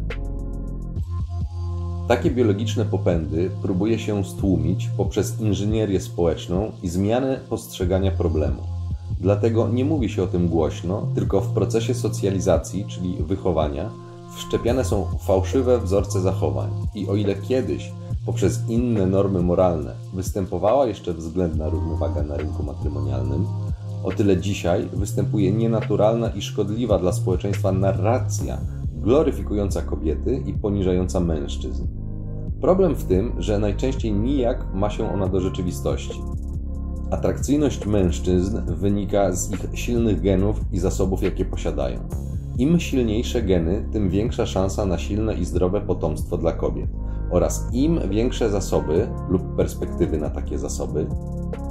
Takie 2.09 2.31
biologiczne 2.31 2.85
popędy 2.85 3.51
próbuje 3.63 3.99
się 3.99 4.25
stłumić 4.25 4.91
poprzez 4.97 5.41
inżynierię 5.41 6.01
społeczną 6.01 6.73
i 6.83 6.89
zmianę 6.89 7.41
postrzegania 7.49 8.11
problemu. 8.11 8.63
Dlatego 9.21 9.69
nie 9.69 9.85
mówi 9.85 10.09
się 10.09 10.23
o 10.23 10.27
tym 10.27 10.49
głośno, 10.49 11.07
tylko 11.15 11.41
w 11.41 11.53
procesie 11.53 11.95
socjalizacji, 11.95 12.85
czyli 12.85 13.17
wychowania, 13.17 13.91
wszczepiane 14.37 14.85
są 14.85 15.07
fałszywe 15.19 15.79
wzorce 15.79 16.21
zachowań. 16.21 16.71
I 16.95 17.09
o 17.09 17.15
ile 17.15 17.35
kiedyś 17.35 17.93
poprzez 18.27 18.69
inne 18.69 19.07
normy 19.07 19.41
moralne 19.41 19.95
występowała 20.15 20.87
jeszcze 20.87 21.15
względna 21.15 21.69
równowaga 21.69 22.23
na 22.23 22.37
rynku 22.37 22.63
matrymonialnym, 22.63 23.47
o 24.05 24.13
tyle 24.13 24.37
dzisiaj 24.37 24.89
występuje 24.93 25.53
nienaturalna 25.53 26.29
i 26.29 26.43
szkodliwa 26.43 26.99
dla 26.99 27.13
społeczeństwa 27.13 27.73
narracja 27.73 28.59
gloryfikująca 28.95 29.83
kobiety 29.83 30.43
i 30.47 30.53
poniżająca 30.53 31.21
mężczyzn. 31.21 31.87
Problem 32.61 32.95
w 32.95 33.05
tym, 33.05 33.33
że 33.39 33.59
najczęściej 33.59 34.13
nijak 34.13 34.75
ma 34.75 34.91
się 34.91 35.13
ona 35.15 35.29
do 35.29 35.41
rzeczywistości. 35.41 36.21
Atrakcyjność 37.11 37.87
mężczyzn 37.87 38.61
wynika 38.67 39.33
z 39.33 39.53
ich 39.53 39.67
silnych 39.75 40.21
genów 40.21 40.61
i 40.73 40.79
zasobów, 40.79 41.23
jakie 41.23 41.45
posiadają. 41.45 41.99
Im 42.59 42.81
silniejsze 42.81 43.43
geny, 43.43 43.89
tym 43.93 44.11
większa 44.11 44.47
szansa 44.47 44.87
na 44.87 44.99
silne 44.99 45.35
i 45.35 45.45
zdrowe 45.45 45.81
potomstwo 45.81 46.39
dla 46.39 46.53
kobiet. 46.53 46.91
Oraz 47.31 47.69
im 47.73 48.01
większe 48.11 48.51
zasoby 48.51 49.09
lub 49.29 49.57
perspektywy 49.57 50.19
na 50.19 50.31
takie 50.31 50.59
zasoby, 50.59 51.07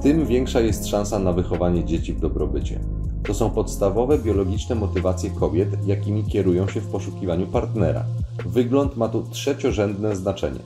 tym 0.01 0.25
większa 0.25 0.60
jest 0.60 0.88
szansa 0.88 1.20
na 1.20 1.34
wychowanie 1.34 1.86
dzieci 1.86 2.13
w 2.13 2.20
dobrobycie. 2.20 2.79
To 3.27 3.34
są 3.34 3.50
podstawowe 3.50 4.17
biologiczne 4.17 4.75
motywacje 4.75 5.29
kobiet, 5.29 5.88
jakimi 5.88 6.24
kierują 6.24 6.67
się 6.67 6.81
w 6.81 6.88
poszukiwaniu 6.88 7.48
partnera. 7.48 8.05
Wygląd 8.46 8.98
ma 8.98 9.10
tu 9.10 9.24
trzeciorzędne 9.29 10.15
znaczenie. 10.15 10.60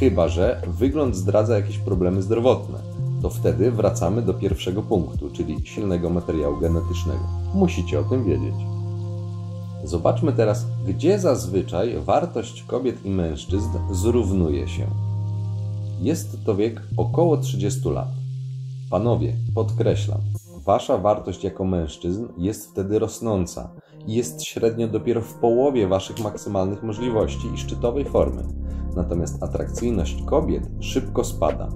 Chyba, 0.00 0.28
że 0.28 0.62
wygląd 0.78 1.16
zdradza 1.16 1.56
jakieś 1.56 1.78
problemy 1.78 2.22
zdrowotne. 2.22 2.78
To 3.22 3.30
wtedy 3.30 3.70
wracamy 3.70 4.22
do 4.22 4.34
pierwszego 4.34 4.82
punktu, 4.82 5.30
czyli 5.30 5.56
silnego 5.64 6.10
materiału 6.10 6.56
genetycznego. 6.60 7.24
Musicie 7.54 8.00
o 8.00 8.04
tym 8.04 8.24
wiedzieć. 8.24 8.54
Zobaczmy 9.84 10.32
teraz, 10.32 10.66
gdzie 10.86 11.18
zazwyczaj 11.18 12.00
wartość 12.00 12.62
kobiet 12.62 13.06
i 13.06 13.10
mężczyzn 13.10 13.68
zrównuje 13.92 14.68
się. 14.68 14.86
Jest 16.00 16.44
to 16.44 16.54
wiek 16.54 16.82
około 16.96 17.36
30 17.36 17.88
lat. 17.88 18.21
Panowie, 18.92 19.36
podkreślam, 19.54 20.20
wasza 20.64 20.98
wartość 20.98 21.44
jako 21.44 21.64
mężczyzn 21.64 22.28
jest 22.38 22.70
wtedy 22.70 22.98
rosnąca 22.98 23.70
i 24.06 24.14
jest 24.14 24.44
średnio 24.44 24.88
dopiero 24.88 25.20
w 25.20 25.34
połowie 25.34 25.88
waszych 25.88 26.20
maksymalnych 26.20 26.82
możliwości 26.82 27.48
i 27.54 27.58
szczytowej 27.58 28.04
formy. 28.04 28.42
Natomiast 28.96 29.42
atrakcyjność 29.42 30.22
kobiet 30.22 30.70
szybko 30.80 31.24
spada. 31.24 31.68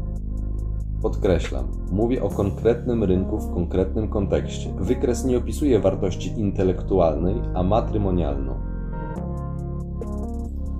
Podkreślam, 1.02 1.68
mówię 1.90 2.22
o 2.22 2.28
konkretnym 2.28 3.04
rynku 3.04 3.38
w 3.38 3.54
konkretnym 3.54 4.08
kontekście. 4.08 4.74
Wykres 4.78 5.24
nie 5.24 5.38
opisuje 5.38 5.80
wartości 5.80 6.40
intelektualnej, 6.40 7.34
a 7.54 7.62
matrymonialną. 7.62 8.54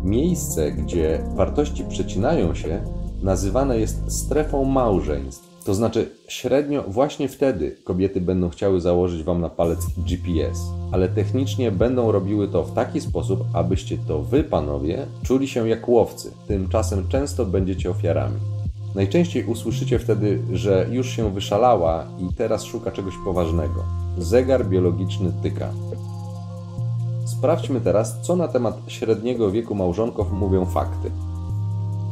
Miejsce, 0.05 0.73
gdzie 0.73 1.25
wartości 1.35 1.85
przecinają 1.85 2.55
się, 2.55 2.85
nazywane 3.23 3.78
jest 3.78 4.12
strefą 4.12 4.64
małżeństw. 4.64 5.46
To 5.66 5.75
znaczy, 5.75 6.11
średnio 6.28 6.82
właśnie 6.88 7.28
wtedy 7.28 7.76
kobiety 7.85 8.20
będą 8.20 8.49
chciały 8.49 8.80
założyć 8.80 9.23
Wam 9.23 9.40
na 9.40 9.49
palec 9.49 9.87
GPS, 9.96 10.61
ale 10.92 11.08
technicznie 11.08 11.70
będą 11.70 12.12
robiły 12.12 12.49
to 12.49 12.64
w 12.64 12.75
taki 12.75 13.00
sposób, 13.00 13.44
abyście 13.52 13.99
to 14.08 14.23
Wy, 14.23 14.44
panowie, 14.44 15.06
czuli 15.23 15.49
się 15.49 15.68
jak 15.68 15.88
łowcy. 15.88 16.32
Tymczasem 16.49 17.08
często 17.08 17.46
będziecie 17.46 17.90
ofiarami. 17.90 18.37
Najczęściej 18.94 19.44
usłyszycie 19.44 19.99
wtedy, 19.99 20.42
że 20.52 20.87
już 20.90 21.11
się 21.11 21.35
wyszalała 21.35 22.06
i 22.18 22.35
teraz 22.35 22.64
szuka 22.64 22.90
czegoś 22.90 23.14
poważnego. 23.25 23.85
Zegar 24.18 24.66
biologiczny 24.66 25.32
tyka. 25.42 25.68
Sprawdźmy 27.25 27.80
teraz, 27.80 28.20
co 28.23 28.37
na 28.37 28.49
temat 28.49 28.78
średniego 28.87 29.50
wieku 29.50 29.75
małżonków 29.75 30.32
mówią 30.32 30.66
fakty. 30.66 31.11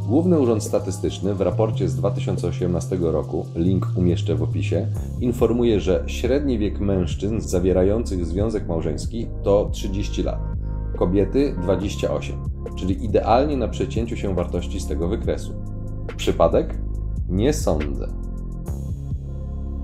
Główny 0.09 0.41
Urząd 0.41 0.63
Statystyczny 0.63 1.35
w 1.35 1.41
raporcie 1.41 1.89
z 1.89 1.97
2018 1.97 2.99
roku, 3.01 3.47
link 3.55 3.87
umieszczę 3.97 4.35
w 4.35 4.43
opisie, 4.43 4.87
informuje, 5.21 5.81
że 5.81 6.05
średni 6.07 6.59
wiek 6.59 6.81
mężczyzn 6.81 7.41
zawierających 7.41 8.27
związek 8.27 8.69
małżeński 8.69 9.27
to 9.43 9.69
30 9.73 10.23
lat. 10.23 10.39
kobiety 10.99 11.57
28, 11.63 12.37
czyli 12.77 13.05
idealnie 13.05 13.57
na 13.57 13.69
przecięciu 13.69 14.17
się 14.17 14.35
wartości 14.35 14.81
z 14.81 14.87
tego 14.87 15.09
wykresu. 15.09 15.53
Przypadek? 16.17 16.79
Nie 17.29 17.53
sądzę. 17.53 18.09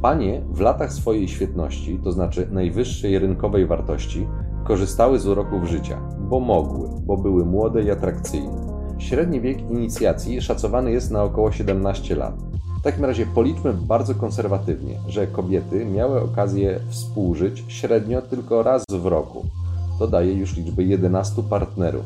Panie 0.02 0.42
w 0.50 0.60
latach 0.60 0.92
swojej 0.92 1.28
świetności, 1.28 2.00
to 2.04 2.12
znaczy 2.12 2.48
najwyższej 2.50 3.18
rynkowej 3.18 3.66
wartości, 3.66 4.26
korzystały 4.64 5.18
z 5.18 5.26
uroków 5.26 5.64
życia, 5.64 6.00
bo 6.20 6.40
mogły, 6.40 6.88
bo 7.06 7.16
były 7.16 7.46
młode 7.46 7.82
i 7.82 7.90
atrakcyjne. 7.90 8.59
Średni 9.00 9.40
wiek 9.40 9.71
inicjacji 9.71 10.42
szacowany 10.42 10.90
jest 10.92 11.11
na 11.11 11.23
około 11.23 11.52
17 11.52 12.16
lat. 12.16 12.35
W 12.80 12.83
takim 12.83 13.04
razie 13.04 13.26
policzmy 13.26 13.73
bardzo 13.73 14.14
konserwatywnie, 14.14 14.95
że 15.09 15.26
kobiety 15.26 15.85
miały 15.85 16.21
okazję 16.21 16.80
współżyć 16.88 17.64
średnio 17.69 18.23
tylko 18.23 18.62
raz 18.62 18.85
w 18.90 19.07
roku. 19.07 19.45
To 19.99 20.07
daje 20.07 20.33
już 20.33 20.57
liczbę 20.57 20.83
11 20.83 21.42
partnerów. 21.42 22.04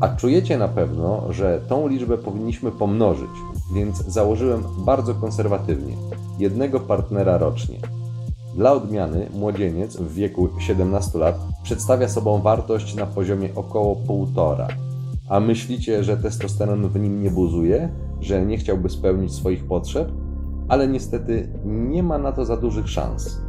A 0.00 0.08
czujecie 0.08 0.58
na 0.58 0.68
pewno, 0.68 1.32
że 1.32 1.60
tą 1.68 1.88
liczbę 1.88 2.18
powinniśmy 2.18 2.72
pomnożyć, 2.72 3.30
więc 3.74 3.96
założyłem 4.06 4.64
bardzo 4.78 5.14
konserwatywnie 5.14 5.94
jednego 6.38 6.80
partnera 6.80 7.38
rocznie. 7.38 7.78
Dla 8.54 8.72
odmiany 8.72 9.28
młodzieniec 9.34 9.96
w 9.96 10.14
wieku 10.14 10.48
17 10.58 11.18
lat 11.18 11.38
przedstawia 11.62 12.08
sobą 12.08 12.42
wartość 12.42 12.94
na 12.94 13.06
poziomie 13.06 13.48
około 13.54 13.94
1,5. 13.94 14.85
A 15.28 15.40
myślicie, 15.40 16.04
że 16.04 16.16
testosteron 16.16 16.88
w 16.88 17.00
nim 17.00 17.22
nie 17.22 17.30
buzuje, 17.30 17.88
że 18.20 18.46
nie 18.46 18.56
chciałby 18.56 18.88
spełnić 18.88 19.32
swoich 19.32 19.64
potrzeb? 19.64 20.12
Ale 20.68 20.88
niestety 20.88 21.48
nie 21.64 22.02
ma 22.02 22.18
na 22.18 22.32
to 22.32 22.44
za 22.44 22.56
dużych 22.56 22.88
szans. 22.88 23.40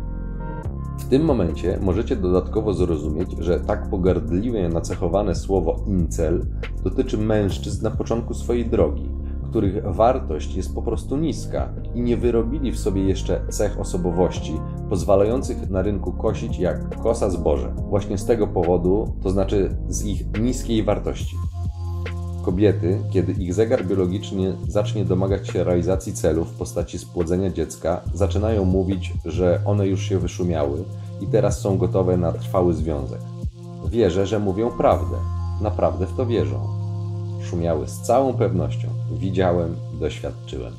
W 1.00 1.10
tym 1.10 1.26
momencie 1.26 1.80
możecie 1.82 2.16
dodatkowo 2.16 2.74
zrozumieć, 2.74 3.36
że 3.40 3.60
tak 3.60 3.90
pogardliwie 3.90 4.70
nacechowane 4.70 5.36
słowo 5.36 5.76
incel 5.88 6.46
dotyczy 6.84 7.18
mężczyzn 7.18 7.84
na 7.84 7.92
początku 7.92 8.34
swojej 8.34 8.66
drogi, 8.66 9.10
których 9.50 9.84
wartość 9.84 10.56
jest 10.56 10.76
po 10.76 10.82
prostu 10.82 11.18
niska 11.18 11.70
i 11.96 12.02
nie 12.02 12.18
wyrobili 12.18 12.72
w 12.72 12.80
sobie 12.80 13.04
jeszcze 13.04 13.42
cech 13.50 13.80
osobowości 13.80 14.54
pozwalających 14.90 15.70
na 15.70 15.82
rynku 15.82 16.12
kosić 16.12 16.60
jak 16.60 17.02
kosa 17.02 17.30
zboże. 17.30 17.74
Właśnie 17.90 18.18
z 18.18 18.26
tego 18.26 18.48
powodu, 18.48 19.14
to 19.24 19.30
znaczy 19.30 19.78
z 19.88 20.06
ich 20.06 20.40
niskiej 20.42 20.84
wartości. 20.84 21.36
Kobiety, 22.48 23.00
kiedy 23.10 23.32
ich 23.32 23.54
zegar 23.54 23.86
biologiczny 23.86 24.58
zacznie 24.68 25.06
domagać 25.06 25.48
się 25.48 25.63
realizacji 25.63 26.13
celów 26.13 26.51
w 26.51 26.58
postaci 26.58 27.00
spłodzenia 27.00 27.50
dziecka, 27.50 28.01
zaczynają 28.13 28.66
mówić, 28.66 29.13
że 29.25 29.62
one 29.66 29.88
już 29.88 30.04
się 30.04 30.20
wyszumiały 30.20 30.84
i 31.22 31.27
teraz 31.27 31.60
są 31.60 31.77
gotowe 31.77 32.18
na 32.18 32.32
trwały 32.32 32.74
związek. 32.74 33.20
Wierzę, 33.89 34.27
że 34.27 34.39
mówią 34.39 34.72
prawdę. 34.72 35.18
Naprawdę 35.62 36.06
w 36.06 36.16
to 36.16 36.25
wierzą. 36.25 36.68
Szumiały 37.44 37.88
z 37.88 38.01
całą 38.01 38.34
pewnością. 38.34 38.88
Widziałem, 39.20 39.75
doświadczyłem. 40.00 40.74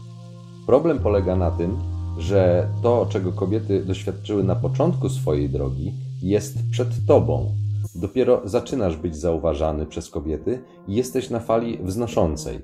Problem 0.67 0.99
polega 0.99 1.37
na 1.37 1.51
tym, 1.51 1.77
że 2.19 2.69
to, 2.83 3.07
czego 3.09 3.33
kobiety 3.33 3.85
doświadczyły 3.85 4.45
na 4.45 4.57
początku 4.57 5.09
swojej 5.09 5.51
drogi, 5.51 5.93
jest 6.23 6.59
przed 6.71 7.07
tobą, 7.07 7.53
Dopiero 7.95 8.41
zaczynasz 8.45 8.97
być 8.97 9.17
zauważany 9.17 9.87
przez 9.87 10.11
kobiety 10.11 10.63
i 10.89 10.95
jesteś 10.95 11.31
na 11.31 11.41
fali 11.41 11.79
wznoszącej. 11.83 12.61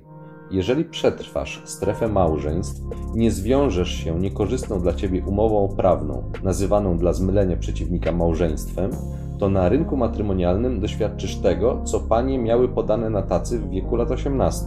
Jeżeli 0.50 0.84
przetrwasz 0.84 1.62
strefę 1.64 2.08
małżeństw 2.08 2.80
i 3.14 3.18
nie 3.18 3.30
zwiążesz 3.30 3.90
się 3.90 4.20
niekorzystną 4.20 4.80
dla 4.80 4.92
ciebie 4.92 5.24
umową 5.26 5.68
prawną, 5.76 6.30
nazywaną 6.42 6.98
dla 6.98 7.12
zmylenia 7.12 7.56
przeciwnika 7.56 8.12
małżeństwem, 8.12 8.90
to 9.38 9.48
na 9.48 9.68
rynku 9.68 9.96
matrymonialnym 9.96 10.80
doświadczysz 10.80 11.36
tego, 11.36 11.82
co 11.84 12.00
panie 12.00 12.38
miały 12.38 12.68
podane 12.68 13.10
na 13.10 13.22
tacy 13.22 13.58
w 13.58 13.70
wieku 13.70 13.96
lat 13.96 14.10
18. 14.10 14.66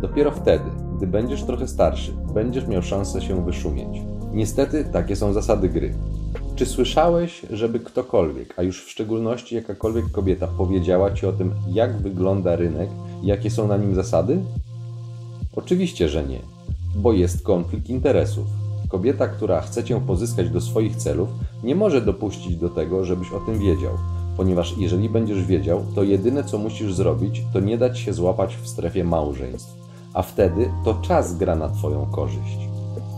Dopiero 0.00 0.30
wtedy, 0.30 0.70
gdy 0.96 1.06
będziesz 1.06 1.42
trochę 1.42 1.68
starszy, 1.68 2.12
będziesz 2.34 2.66
miał 2.66 2.82
szansę 2.82 3.20
się 3.20 3.44
wyszumieć. 3.44 4.02
Niestety, 4.32 4.84
takie 4.84 5.16
są 5.16 5.32
zasady 5.32 5.68
gry. 5.68 5.94
Czy 6.56 6.66
słyszałeś, 6.66 7.42
żeby 7.50 7.80
ktokolwiek, 7.80 8.54
a 8.58 8.62
już 8.62 8.84
w 8.84 8.90
szczególności 8.90 9.54
jakakolwiek 9.54 10.10
kobieta, 10.10 10.46
powiedziała 10.46 11.10
ci 11.10 11.26
o 11.26 11.32
tym, 11.32 11.54
jak 11.68 11.98
wygląda 11.98 12.56
rynek 12.56 12.90
i 13.22 13.26
jakie 13.26 13.50
są 13.50 13.68
na 13.68 13.76
nim 13.76 13.94
zasady? 13.94 14.38
Oczywiście, 15.56 16.08
że 16.08 16.24
nie, 16.24 16.38
bo 16.96 17.12
jest 17.12 17.42
konflikt 17.42 17.88
interesów. 17.90 18.46
Kobieta, 18.88 19.28
która 19.28 19.60
chce 19.60 19.84
cię 19.84 20.00
pozyskać 20.06 20.50
do 20.50 20.60
swoich 20.60 20.96
celów, 20.96 21.28
nie 21.64 21.74
może 21.74 22.00
dopuścić 22.00 22.56
do 22.56 22.68
tego, 22.68 23.04
żebyś 23.04 23.32
o 23.32 23.40
tym 23.40 23.58
wiedział, 23.58 23.92
ponieważ 24.36 24.78
jeżeli 24.78 25.08
będziesz 25.08 25.44
wiedział, 25.44 25.84
to 25.94 26.02
jedyne 26.02 26.44
co 26.44 26.58
musisz 26.58 26.94
zrobić, 26.94 27.42
to 27.52 27.60
nie 27.60 27.78
dać 27.78 27.98
się 27.98 28.12
złapać 28.12 28.56
w 28.56 28.68
strefie 28.68 29.04
małżeństw, 29.04 29.76
a 30.14 30.22
wtedy 30.22 30.70
to 30.84 30.94
czas 30.94 31.36
gra 31.36 31.56
na 31.56 31.68
Twoją 31.68 32.06
korzyść. 32.06 32.58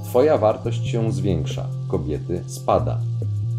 Twoja 0.05 0.38
wartość 0.38 0.87
się 0.87 1.12
zwiększa, 1.12 1.68
kobiety 1.88 2.42
spada. 2.47 2.99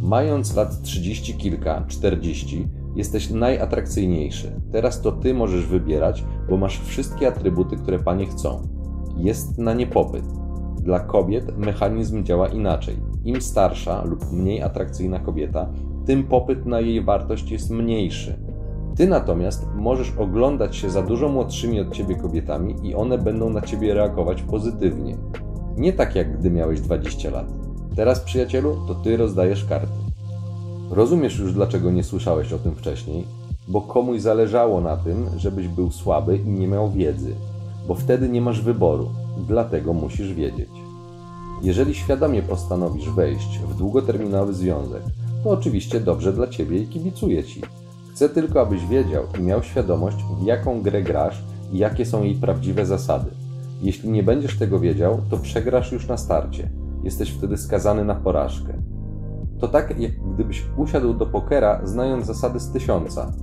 Mając 0.02 0.56
lat 0.56 0.82
30 0.82 1.34
kilka, 1.34 1.86
40, 1.88 2.68
jesteś 2.96 3.30
najatrakcyjniejszy. 3.30 4.52
Teraz 4.72 5.02
to 5.02 5.12
ty 5.12 5.34
możesz 5.34 5.66
wybierać, 5.66 6.24
bo 6.50 6.58
masz 6.58 6.80
wszystkie 6.80 7.28
atrybuty, 7.28 7.78
które 7.78 8.00
panie 8.00 8.26
chcą. 8.26 8.68
Jest 9.18 9.58
na 9.58 9.74
nie 9.74 9.88
popyt. 9.88 10.26
Dla 10.82 11.00
kobiet 11.00 11.58
mechanizm 11.58 12.24
działa 12.24 12.48
inaczej. 12.48 12.96
Im 13.24 13.42
starsza 13.42 14.04
lub 14.04 14.32
mniej 14.32 14.62
atrakcyjna 14.62 15.20
kobieta, 15.20 15.70
tym 16.06 16.24
popyt 16.24 16.66
na 16.66 16.80
jej 16.80 17.04
wartość 17.04 17.52
jest 17.52 17.70
mniejszy. 17.70 18.36
Ty 18.96 19.08
natomiast 19.08 19.68
możesz 19.76 20.18
oglądać 20.18 20.76
się 20.76 20.90
za 20.90 21.02
dużo 21.02 21.30
młodszymi 21.30 21.80
od 21.80 21.94
ciebie 21.94 22.16
kobietami 22.16 22.76
i 22.84 22.96
one 22.96 23.18
będą 23.18 23.50
na 23.50 23.62
ciebie 23.62 23.94
reagować 23.94 24.42
pozytywnie. 24.42 25.18
Nie 25.78 25.94
tak 25.94 26.16
jak 26.16 26.40
gdy 26.40 26.52
miałeś 26.52 26.82
20 26.82 27.30
lat. 27.30 27.65
Teraz, 27.96 28.20
przyjacielu, 28.20 28.78
to 28.88 28.96
ty 28.96 29.18
rozdajesz 29.18 29.66
karty. 29.66 29.94
Rozumiesz 30.92 31.40
już, 31.40 31.54
dlaczego 31.54 31.92
nie 31.92 32.04
słyszałeś 32.04 32.54
o 32.54 32.60
tym 32.60 32.76
wcześniej, 32.76 33.24
bo 33.68 33.82
komuś 33.82 34.22
zależało 34.22 34.82
na 34.82 34.98
tym, 34.98 35.30
żebyś 35.38 35.68
był 35.68 35.92
słaby 35.92 36.38
i 36.38 36.50
nie 36.50 36.68
miał 36.68 36.92
wiedzy, 36.92 37.36
bo 37.88 37.96
wtedy 37.96 38.30
nie 38.30 38.42
masz 38.42 38.62
wyboru, 38.62 39.10
dlatego 39.48 39.94
musisz 39.94 40.34
wiedzieć. 40.34 40.70
Jeżeli 41.62 41.96
świadomie 41.96 42.44
postanowisz 42.44 43.10
wejść 43.10 43.60
w 43.60 43.78
długoterminowy 43.78 44.54
związek, 44.54 45.04
to 45.44 45.50
oczywiście 45.50 46.00
dobrze 46.00 46.34
dla 46.34 46.48
ciebie 46.48 46.78
i 46.78 46.88
kibicuję 46.88 47.44
ci. 47.44 47.62
Chcę 48.12 48.30
tylko, 48.30 48.62
abyś 48.62 48.86
wiedział 48.86 49.24
i 49.40 49.44
miał 49.44 49.64
świadomość, 49.64 50.18
w 50.42 50.46
jaką 50.46 50.82
grę 50.82 51.04
grasz 51.04 51.44
i 51.74 51.78
jakie 51.78 52.06
są 52.06 52.24
jej 52.24 52.36
prawdziwe 52.36 52.86
zasady. 52.86 53.32
Jeśli 53.82 54.10
nie 54.10 54.24
będziesz 54.24 54.60
tego 54.60 54.80
wiedział, 54.80 55.22
to 55.30 55.38
przegrasz 55.38 55.92
już 55.92 56.08
na 56.08 56.18
starcie 56.18 56.70
jesteś 57.06 57.32
wtedy 57.32 57.58
skazany 57.58 58.06
na 58.06 58.16
porażkę. 58.16 58.74
To 59.60 59.68
tak, 59.68 60.00
jak 60.00 60.12
gdybyś 60.34 60.66
usiadł 60.78 61.14
do 61.14 61.26
pokera, 61.26 61.82
znając 61.84 62.26
zasady 62.26 62.60
z 62.60 62.72
tysiąca. 62.72 63.34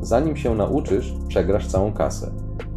Zanim 0.00 0.36
się 0.36 0.54
nauczysz, 0.54 1.14
przegrasz 1.28 1.66
całą 1.66 1.92
kasę. 1.92 2.30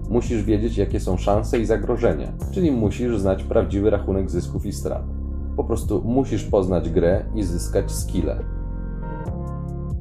Musisz 0.09 0.43
wiedzieć, 0.43 0.77
jakie 0.77 0.99
są 0.99 1.17
szanse 1.17 1.59
i 1.59 1.65
zagrożenia, 1.65 2.33
czyli 2.51 2.71
musisz 2.71 3.19
znać 3.19 3.43
prawdziwy 3.43 3.89
rachunek 3.89 4.31
zysków 4.31 4.65
i 4.65 4.73
strat. 4.73 5.03
Po 5.57 5.63
prostu 5.63 6.01
musisz 6.05 6.43
poznać 6.43 6.89
grę 6.89 7.25
i 7.35 7.43
zyskać 7.43 7.91
skille. 7.91 8.43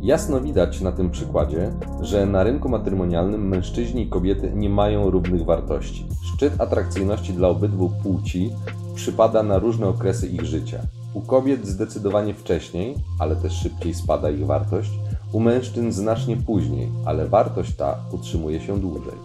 Jasno 0.00 0.40
widać 0.40 0.80
na 0.80 0.92
tym 0.92 1.10
przykładzie, 1.10 1.70
że 2.00 2.26
na 2.26 2.44
rynku 2.44 2.68
matrymonialnym 2.68 3.48
mężczyźni 3.48 4.02
i 4.02 4.08
kobiety 4.08 4.52
nie 4.54 4.70
mają 4.70 5.10
równych 5.10 5.44
wartości. 5.44 6.06
Szczyt 6.22 6.60
atrakcyjności 6.60 7.32
dla 7.32 7.48
obydwu 7.48 7.90
płci 8.02 8.50
przypada 8.98 9.42
na 9.42 9.58
różne 9.58 9.88
okresy 9.88 10.26
ich 10.26 10.44
życia. 10.44 10.80
U 11.14 11.20
kobiet 11.20 11.66
zdecydowanie 11.66 12.34
wcześniej, 12.34 12.94
ale 13.18 13.36
też 13.36 13.52
szybciej 13.52 13.94
spada 13.94 14.30
ich 14.30 14.46
wartość, 14.46 14.90
u 15.32 15.40
mężczyzn 15.40 15.90
znacznie 15.90 16.36
później, 16.36 16.88
ale 17.04 17.28
wartość 17.28 17.76
ta 17.76 17.98
utrzymuje 18.12 18.60
się 18.60 18.80
dłużej. 18.80 19.18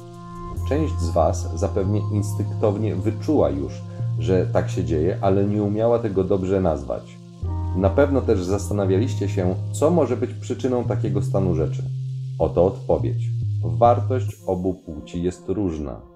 Część 0.69 0.93
z 0.99 1.09
Was 1.09 1.49
zapewne 1.55 1.99
instynktownie 2.11 2.95
wyczuła 2.95 3.49
już, 3.49 3.73
że 4.19 4.47
tak 4.53 4.69
się 4.69 4.83
dzieje, 4.83 5.17
ale 5.21 5.45
nie 5.45 5.63
umiała 5.63 5.99
tego 5.99 6.23
dobrze 6.23 6.61
nazwać. 6.61 7.17
Na 7.75 7.89
pewno 7.89 8.21
też 8.21 8.43
zastanawialiście 8.43 9.29
się, 9.29 9.55
co 9.71 9.91
może 9.91 10.17
być 10.17 10.33
przyczyną 10.33 10.83
takiego 10.83 11.21
stanu 11.21 11.55
rzeczy. 11.55 11.83
Oto 12.39 12.65
odpowiedź. 12.65 13.29
Wartość 13.63 14.37
obu 14.47 14.73
płci 14.73 15.23
jest 15.23 15.49
różna. 15.49 16.12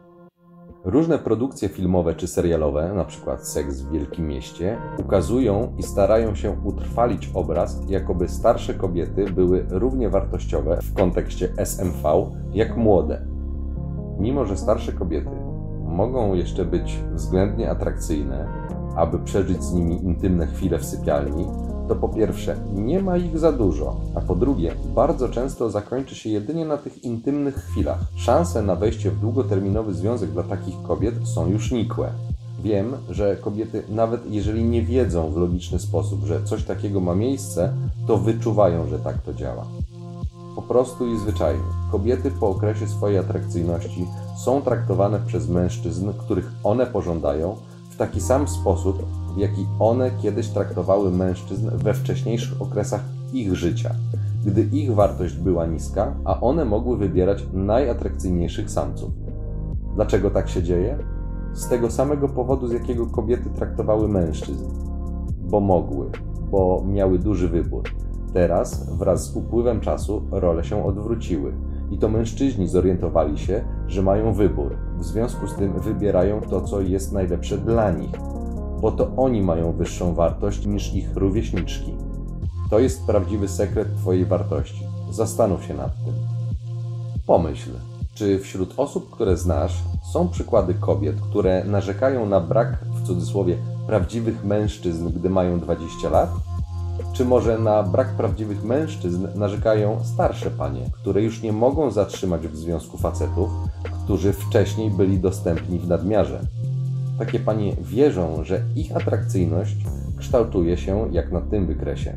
Różne 0.87 1.19
produkcje 1.19 1.69
filmowe 1.69 2.15
czy 2.15 2.27
serialowe, 2.27 2.91
np. 2.91 3.37
Seks 3.39 3.81
w 3.81 3.91
Wielkim 3.91 4.27
Mieście, 4.27 4.77
ukazują 4.99 5.73
i 5.77 5.83
starają 5.83 6.35
się 6.35 6.55
utrwalić 6.63 7.31
obraz, 7.33 7.81
jakoby 7.89 8.27
starsze 8.27 8.73
kobiety 8.73 9.25
były 9.25 9.65
równie 9.69 10.09
wartościowe 10.09 10.79
w 10.81 10.93
kontekście 10.93 11.49
SMV 11.57 12.31
jak 12.51 12.77
młode. 12.77 13.25
Mimo, 14.19 14.45
że 14.45 14.57
starsze 14.57 14.93
kobiety 14.93 15.35
mogą 15.85 16.33
jeszcze 16.33 16.65
być 16.65 16.99
względnie 17.13 17.69
atrakcyjne, 17.69 18.47
aby 18.95 19.19
przeżyć 19.19 19.63
z 19.63 19.73
nimi 19.73 20.05
intymne 20.05 20.47
chwile 20.47 20.79
w 20.79 20.85
sypialni, 20.85 21.45
to 21.87 21.95
po 21.95 22.09
pierwsze 22.09 22.55
nie 22.75 23.01
ma 23.01 23.17
ich 23.17 23.39
za 23.39 23.51
dużo, 23.51 23.95
a 24.15 24.21
po 24.21 24.35
drugie 24.35 24.73
bardzo 24.95 25.29
często 25.29 25.69
zakończy 25.69 26.15
się 26.15 26.29
jedynie 26.29 26.65
na 26.65 26.77
tych 26.77 27.03
intymnych 27.03 27.55
chwilach. 27.55 27.99
Szanse 28.15 28.61
na 28.61 28.75
wejście 28.75 29.11
w 29.11 29.19
długoterminowy 29.19 29.93
związek 29.93 30.31
dla 30.31 30.43
takich 30.43 30.75
kobiet 30.83 31.15
są 31.27 31.47
już 31.47 31.71
nikłe. 31.71 32.09
Wiem, 32.63 32.93
że 33.09 33.35
kobiety, 33.35 33.83
nawet 33.89 34.31
jeżeli 34.31 34.63
nie 34.63 34.81
wiedzą 34.81 35.31
w 35.31 35.37
logiczny 35.37 35.79
sposób, 35.79 36.25
że 36.25 36.43
coś 36.43 36.63
takiego 36.63 36.99
ma 36.99 37.15
miejsce, 37.15 37.73
to 38.07 38.17
wyczuwają, 38.17 38.87
że 38.87 38.99
tak 38.99 39.21
to 39.21 39.33
działa. 39.33 39.65
Po 40.55 40.61
prostu 40.61 41.07
i 41.07 41.19
zwyczajnie. 41.19 41.63
Kobiety 41.91 42.31
po 42.39 42.49
okresie 42.49 42.87
swojej 42.87 43.17
atrakcyjności 43.17 44.07
są 44.45 44.61
traktowane 44.61 45.19
przez 45.27 45.49
mężczyzn, 45.49 46.09
których 46.17 46.51
one 46.63 46.85
pożądają, 46.85 47.55
w 47.97 47.99
taki 47.99 48.21
sam 48.21 48.47
sposób, 48.47 49.05
w 49.35 49.37
jaki 49.37 49.65
one 49.79 50.11
kiedyś 50.11 50.47
traktowały 50.47 51.11
mężczyzn 51.11 51.69
we 51.73 51.93
wcześniejszych 51.93 52.61
okresach 52.61 53.01
ich 53.33 53.55
życia, 53.55 53.95
gdy 54.45 54.61
ich 54.61 54.95
wartość 54.95 55.35
była 55.35 55.65
niska, 55.65 56.15
a 56.25 56.39
one 56.39 56.65
mogły 56.65 56.97
wybierać 56.97 57.45
najatrakcyjniejszych 57.53 58.71
samców. 58.71 59.09
Dlaczego 59.95 60.29
tak 60.29 60.49
się 60.49 60.63
dzieje? 60.63 60.97
Z 61.53 61.69
tego 61.69 61.91
samego 61.91 62.29
powodu, 62.29 62.67
z 62.67 62.71
jakiego 62.71 63.05
kobiety 63.05 63.49
traktowały 63.49 64.07
mężczyzn. 64.07 64.65
Bo 65.49 65.59
mogły, 65.59 66.09
bo 66.51 66.83
miały 66.87 67.19
duży 67.19 67.49
wybór. 67.49 67.83
Teraz, 68.33 68.97
wraz 68.97 69.25
z 69.25 69.35
upływem 69.35 69.81
czasu, 69.81 70.21
role 70.31 70.63
się 70.63 70.85
odwróciły 70.85 71.53
i 71.91 71.97
to 71.97 72.09
mężczyźni 72.09 72.67
zorientowali 72.67 73.37
się, 73.37 73.63
że 73.87 74.01
mają 74.01 74.33
wybór. 74.33 74.77
W 74.99 75.05
związku 75.05 75.47
z 75.47 75.55
tym 75.55 75.79
wybierają 75.79 76.41
to, 76.41 76.61
co 76.61 76.81
jest 76.81 77.13
najlepsze 77.13 77.57
dla 77.57 77.91
nich, 77.91 78.11
bo 78.81 78.91
to 78.91 79.11
oni 79.17 79.41
mają 79.41 79.71
wyższą 79.71 80.13
wartość 80.13 80.65
niż 80.65 80.93
ich 80.93 81.15
rówieśniczki. 81.15 81.93
To 82.69 82.79
jest 82.79 83.05
prawdziwy 83.05 83.47
sekret 83.47 83.95
Twojej 83.95 84.25
wartości. 84.25 84.83
Zastanów 85.11 85.63
się 85.63 85.73
nad 85.73 85.95
tym. 86.05 86.13
Pomyśl, 87.27 87.69
czy 88.15 88.39
wśród 88.39 88.73
osób, 88.77 89.09
które 89.09 89.37
znasz, 89.37 89.83
są 90.13 90.29
przykłady 90.29 90.73
kobiet, 90.73 91.15
które 91.21 91.63
narzekają 91.63 92.25
na 92.25 92.39
brak, 92.39 92.77
w 92.83 93.07
cudzysłowie, 93.07 93.57
prawdziwych 93.87 94.45
mężczyzn, 94.45 95.09
gdy 95.09 95.29
mają 95.29 95.59
20 95.59 96.09
lat? 96.09 96.29
Czy 97.13 97.25
może 97.25 97.59
na 97.59 97.83
brak 97.83 98.07
prawdziwych 98.07 98.63
mężczyzn 98.63 99.27
narzekają 99.35 100.03
starsze 100.03 100.51
panie, 100.51 100.81
które 100.91 101.21
już 101.21 101.41
nie 101.41 101.53
mogą 101.53 101.91
zatrzymać 101.91 102.47
w 102.47 102.57
związku 102.57 102.97
facetów, 102.97 103.49
którzy 104.03 104.33
wcześniej 104.33 104.91
byli 104.91 105.19
dostępni 105.19 105.79
w 105.79 105.87
nadmiarze? 105.87 106.39
Takie 107.19 107.39
panie 107.39 107.75
wierzą, 107.81 108.43
że 108.43 108.61
ich 108.75 108.95
atrakcyjność 108.95 109.77
kształtuje 110.17 110.77
się 110.77 111.09
jak 111.11 111.31
na 111.31 111.41
tym 111.41 111.67
wykresie 111.67 112.13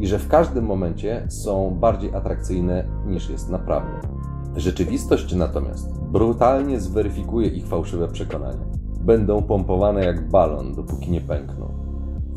i 0.00 0.06
że 0.06 0.18
w 0.18 0.28
każdym 0.28 0.64
momencie 0.64 1.26
są 1.28 1.76
bardziej 1.80 2.14
atrakcyjne 2.14 2.84
niż 3.06 3.30
jest 3.30 3.50
naprawdę. 3.50 4.08
Rzeczywistość 4.56 5.34
natomiast 5.34 6.00
brutalnie 6.00 6.80
zweryfikuje 6.80 7.48
ich 7.48 7.66
fałszywe 7.66 8.08
przekonania. 8.08 8.64
Będą 9.00 9.42
pompowane 9.42 10.04
jak 10.04 10.28
balon, 10.28 10.74
dopóki 10.74 11.10
nie 11.10 11.20
pękną. 11.20 11.67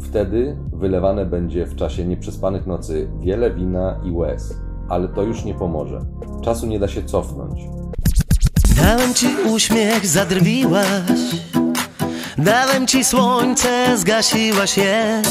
Wtedy 0.02 0.58
wylewane 0.74 1.26
będzie 1.26 1.66
w 1.66 1.76
czasie 1.76 2.06
nieprzespanych 2.06 2.68
nocy 2.68 3.10
wiele 3.20 3.54
wina 3.54 4.00
i 4.04 4.12
łez, 4.12 4.54
ale 4.90 5.08
to 5.08 5.24
już 5.24 5.46
nie 5.46 5.54
pomoże. 5.54 6.02
Czasu 6.42 6.68
nie 6.68 6.80
da 6.80 6.88
się 6.88 7.04
cofnąć. 7.04 7.62
Dałem 8.82 9.14
ci 9.14 9.28
uśmiech, 9.54 10.08
zadrwiłaś. 10.08 10.86
Dałem 12.38 12.88
ci 12.88 13.04
słońce, 13.04 13.98
zgasiłaś 13.98 14.78
je. 14.78 15.22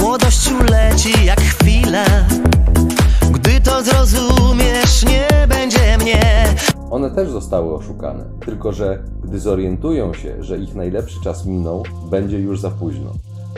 Młodość 0.00 0.52
uleci 0.52 1.24
jak 1.24 1.40
chwila. 1.40 2.04
Gdy 3.32 3.60
to 3.60 3.82
zrozumiesz, 3.82 5.04
nie 5.04 5.46
będzie 5.48 5.98
mnie. 5.98 6.54
One 6.90 7.10
też 7.10 7.30
zostały 7.30 7.74
oszukane, 7.74 8.24
tylko 8.46 8.72
że 8.72 9.02
gdy 9.24 9.40
zorientują 9.40 10.14
się, 10.14 10.42
że 10.42 10.58
ich 10.58 10.74
najlepszy 10.74 11.20
czas 11.20 11.46
minął, 11.46 11.82
będzie 12.10 12.38
już 12.38 12.60
za 12.60 12.70
późno. 12.70 13.12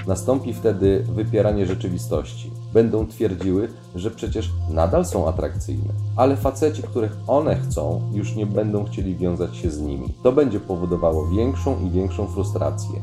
Nastąpi 0.07 0.55
wtedy 0.55 1.05
wypieranie 1.15 1.67
rzeczywistości. 1.67 2.51
Będą 2.73 3.07
twierdziły, 3.07 3.69
że 3.95 4.11
przecież 4.11 4.51
nadal 4.71 5.05
są 5.07 5.29
atrakcyjne, 5.29 5.93
ale 6.17 6.37
faceci, 6.37 6.83
których 6.83 7.17
one 7.27 7.57
chcą, 7.57 8.11
już 8.15 8.37
nie 8.37 8.47
będą 8.47 8.85
chcieli 8.85 9.17
wiązać 9.17 9.57
się 9.57 9.71
z 9.71 9.81
nimi. 9.81 10.15
To 10.23 10.33
będzie 10.33 10.61
powodowało 10.61 11.29
większą 11.29 11.87
i 11.87 11.91
większą 11.91 12.27
frustrację. 12.27 13.01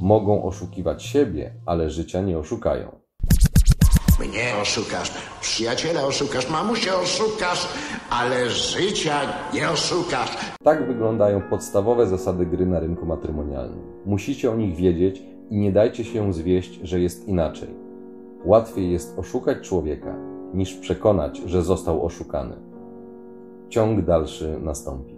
Mogą 0.00 0.42
oszukiwać 0.44 1.02
siebie, 1.02 1.52
ale 1.66 1.90
życia 1.90 2.20
nie 2.22 2.38
oszukają. 2.38 3.06
Mnie 4.20 4.54
oszukasz, 4.62 5.12
przyjaciela 5.40 6.02
oszukasz, 6.04 6.50
mamusię 6.50 6.94
oszukasz, 6.94 7.68
ale 8.10 8.50
życia 8.50 9.20
nie 9.54 9.70
oszukasz. 9.70 10.30
Tak 10.64 10.86
wyglądają 10.86 11.42
podstawowe 11.42 12.06
zasady 12.06 12.46
gry 12.46 12.66
na 12.66 12.80
rynku 12.80 13.06
matrymonialnym. 13.06 13.82
Musicie 14.06 14.50
o 14.50 14.56
nich 14.56 14.76
wiedzieć 14.76 15.22
i 15.50 15.56
nie 15.58 15.72
dajcie 15.72 16.04
się 16.04 16.32
zwieść, 16.32 16.80
że 16.82 17.00
jest 17.00 17.28
inaczej. 17.28 17.68
Łatwiej 18.44 18.92
jest 18.92 19.18
oszukać 19.18 19.68
człowieka, 19.68 20.16
niż 20.54 20.74
przekonać, 20.74 21.38
że 21.46 21.62
został 21.62 22.06
oszukany. 22.06 22.56
Ciąg 23.68 24.04
dalszy 24.04 24.58
nastąpi. 24.62 25.15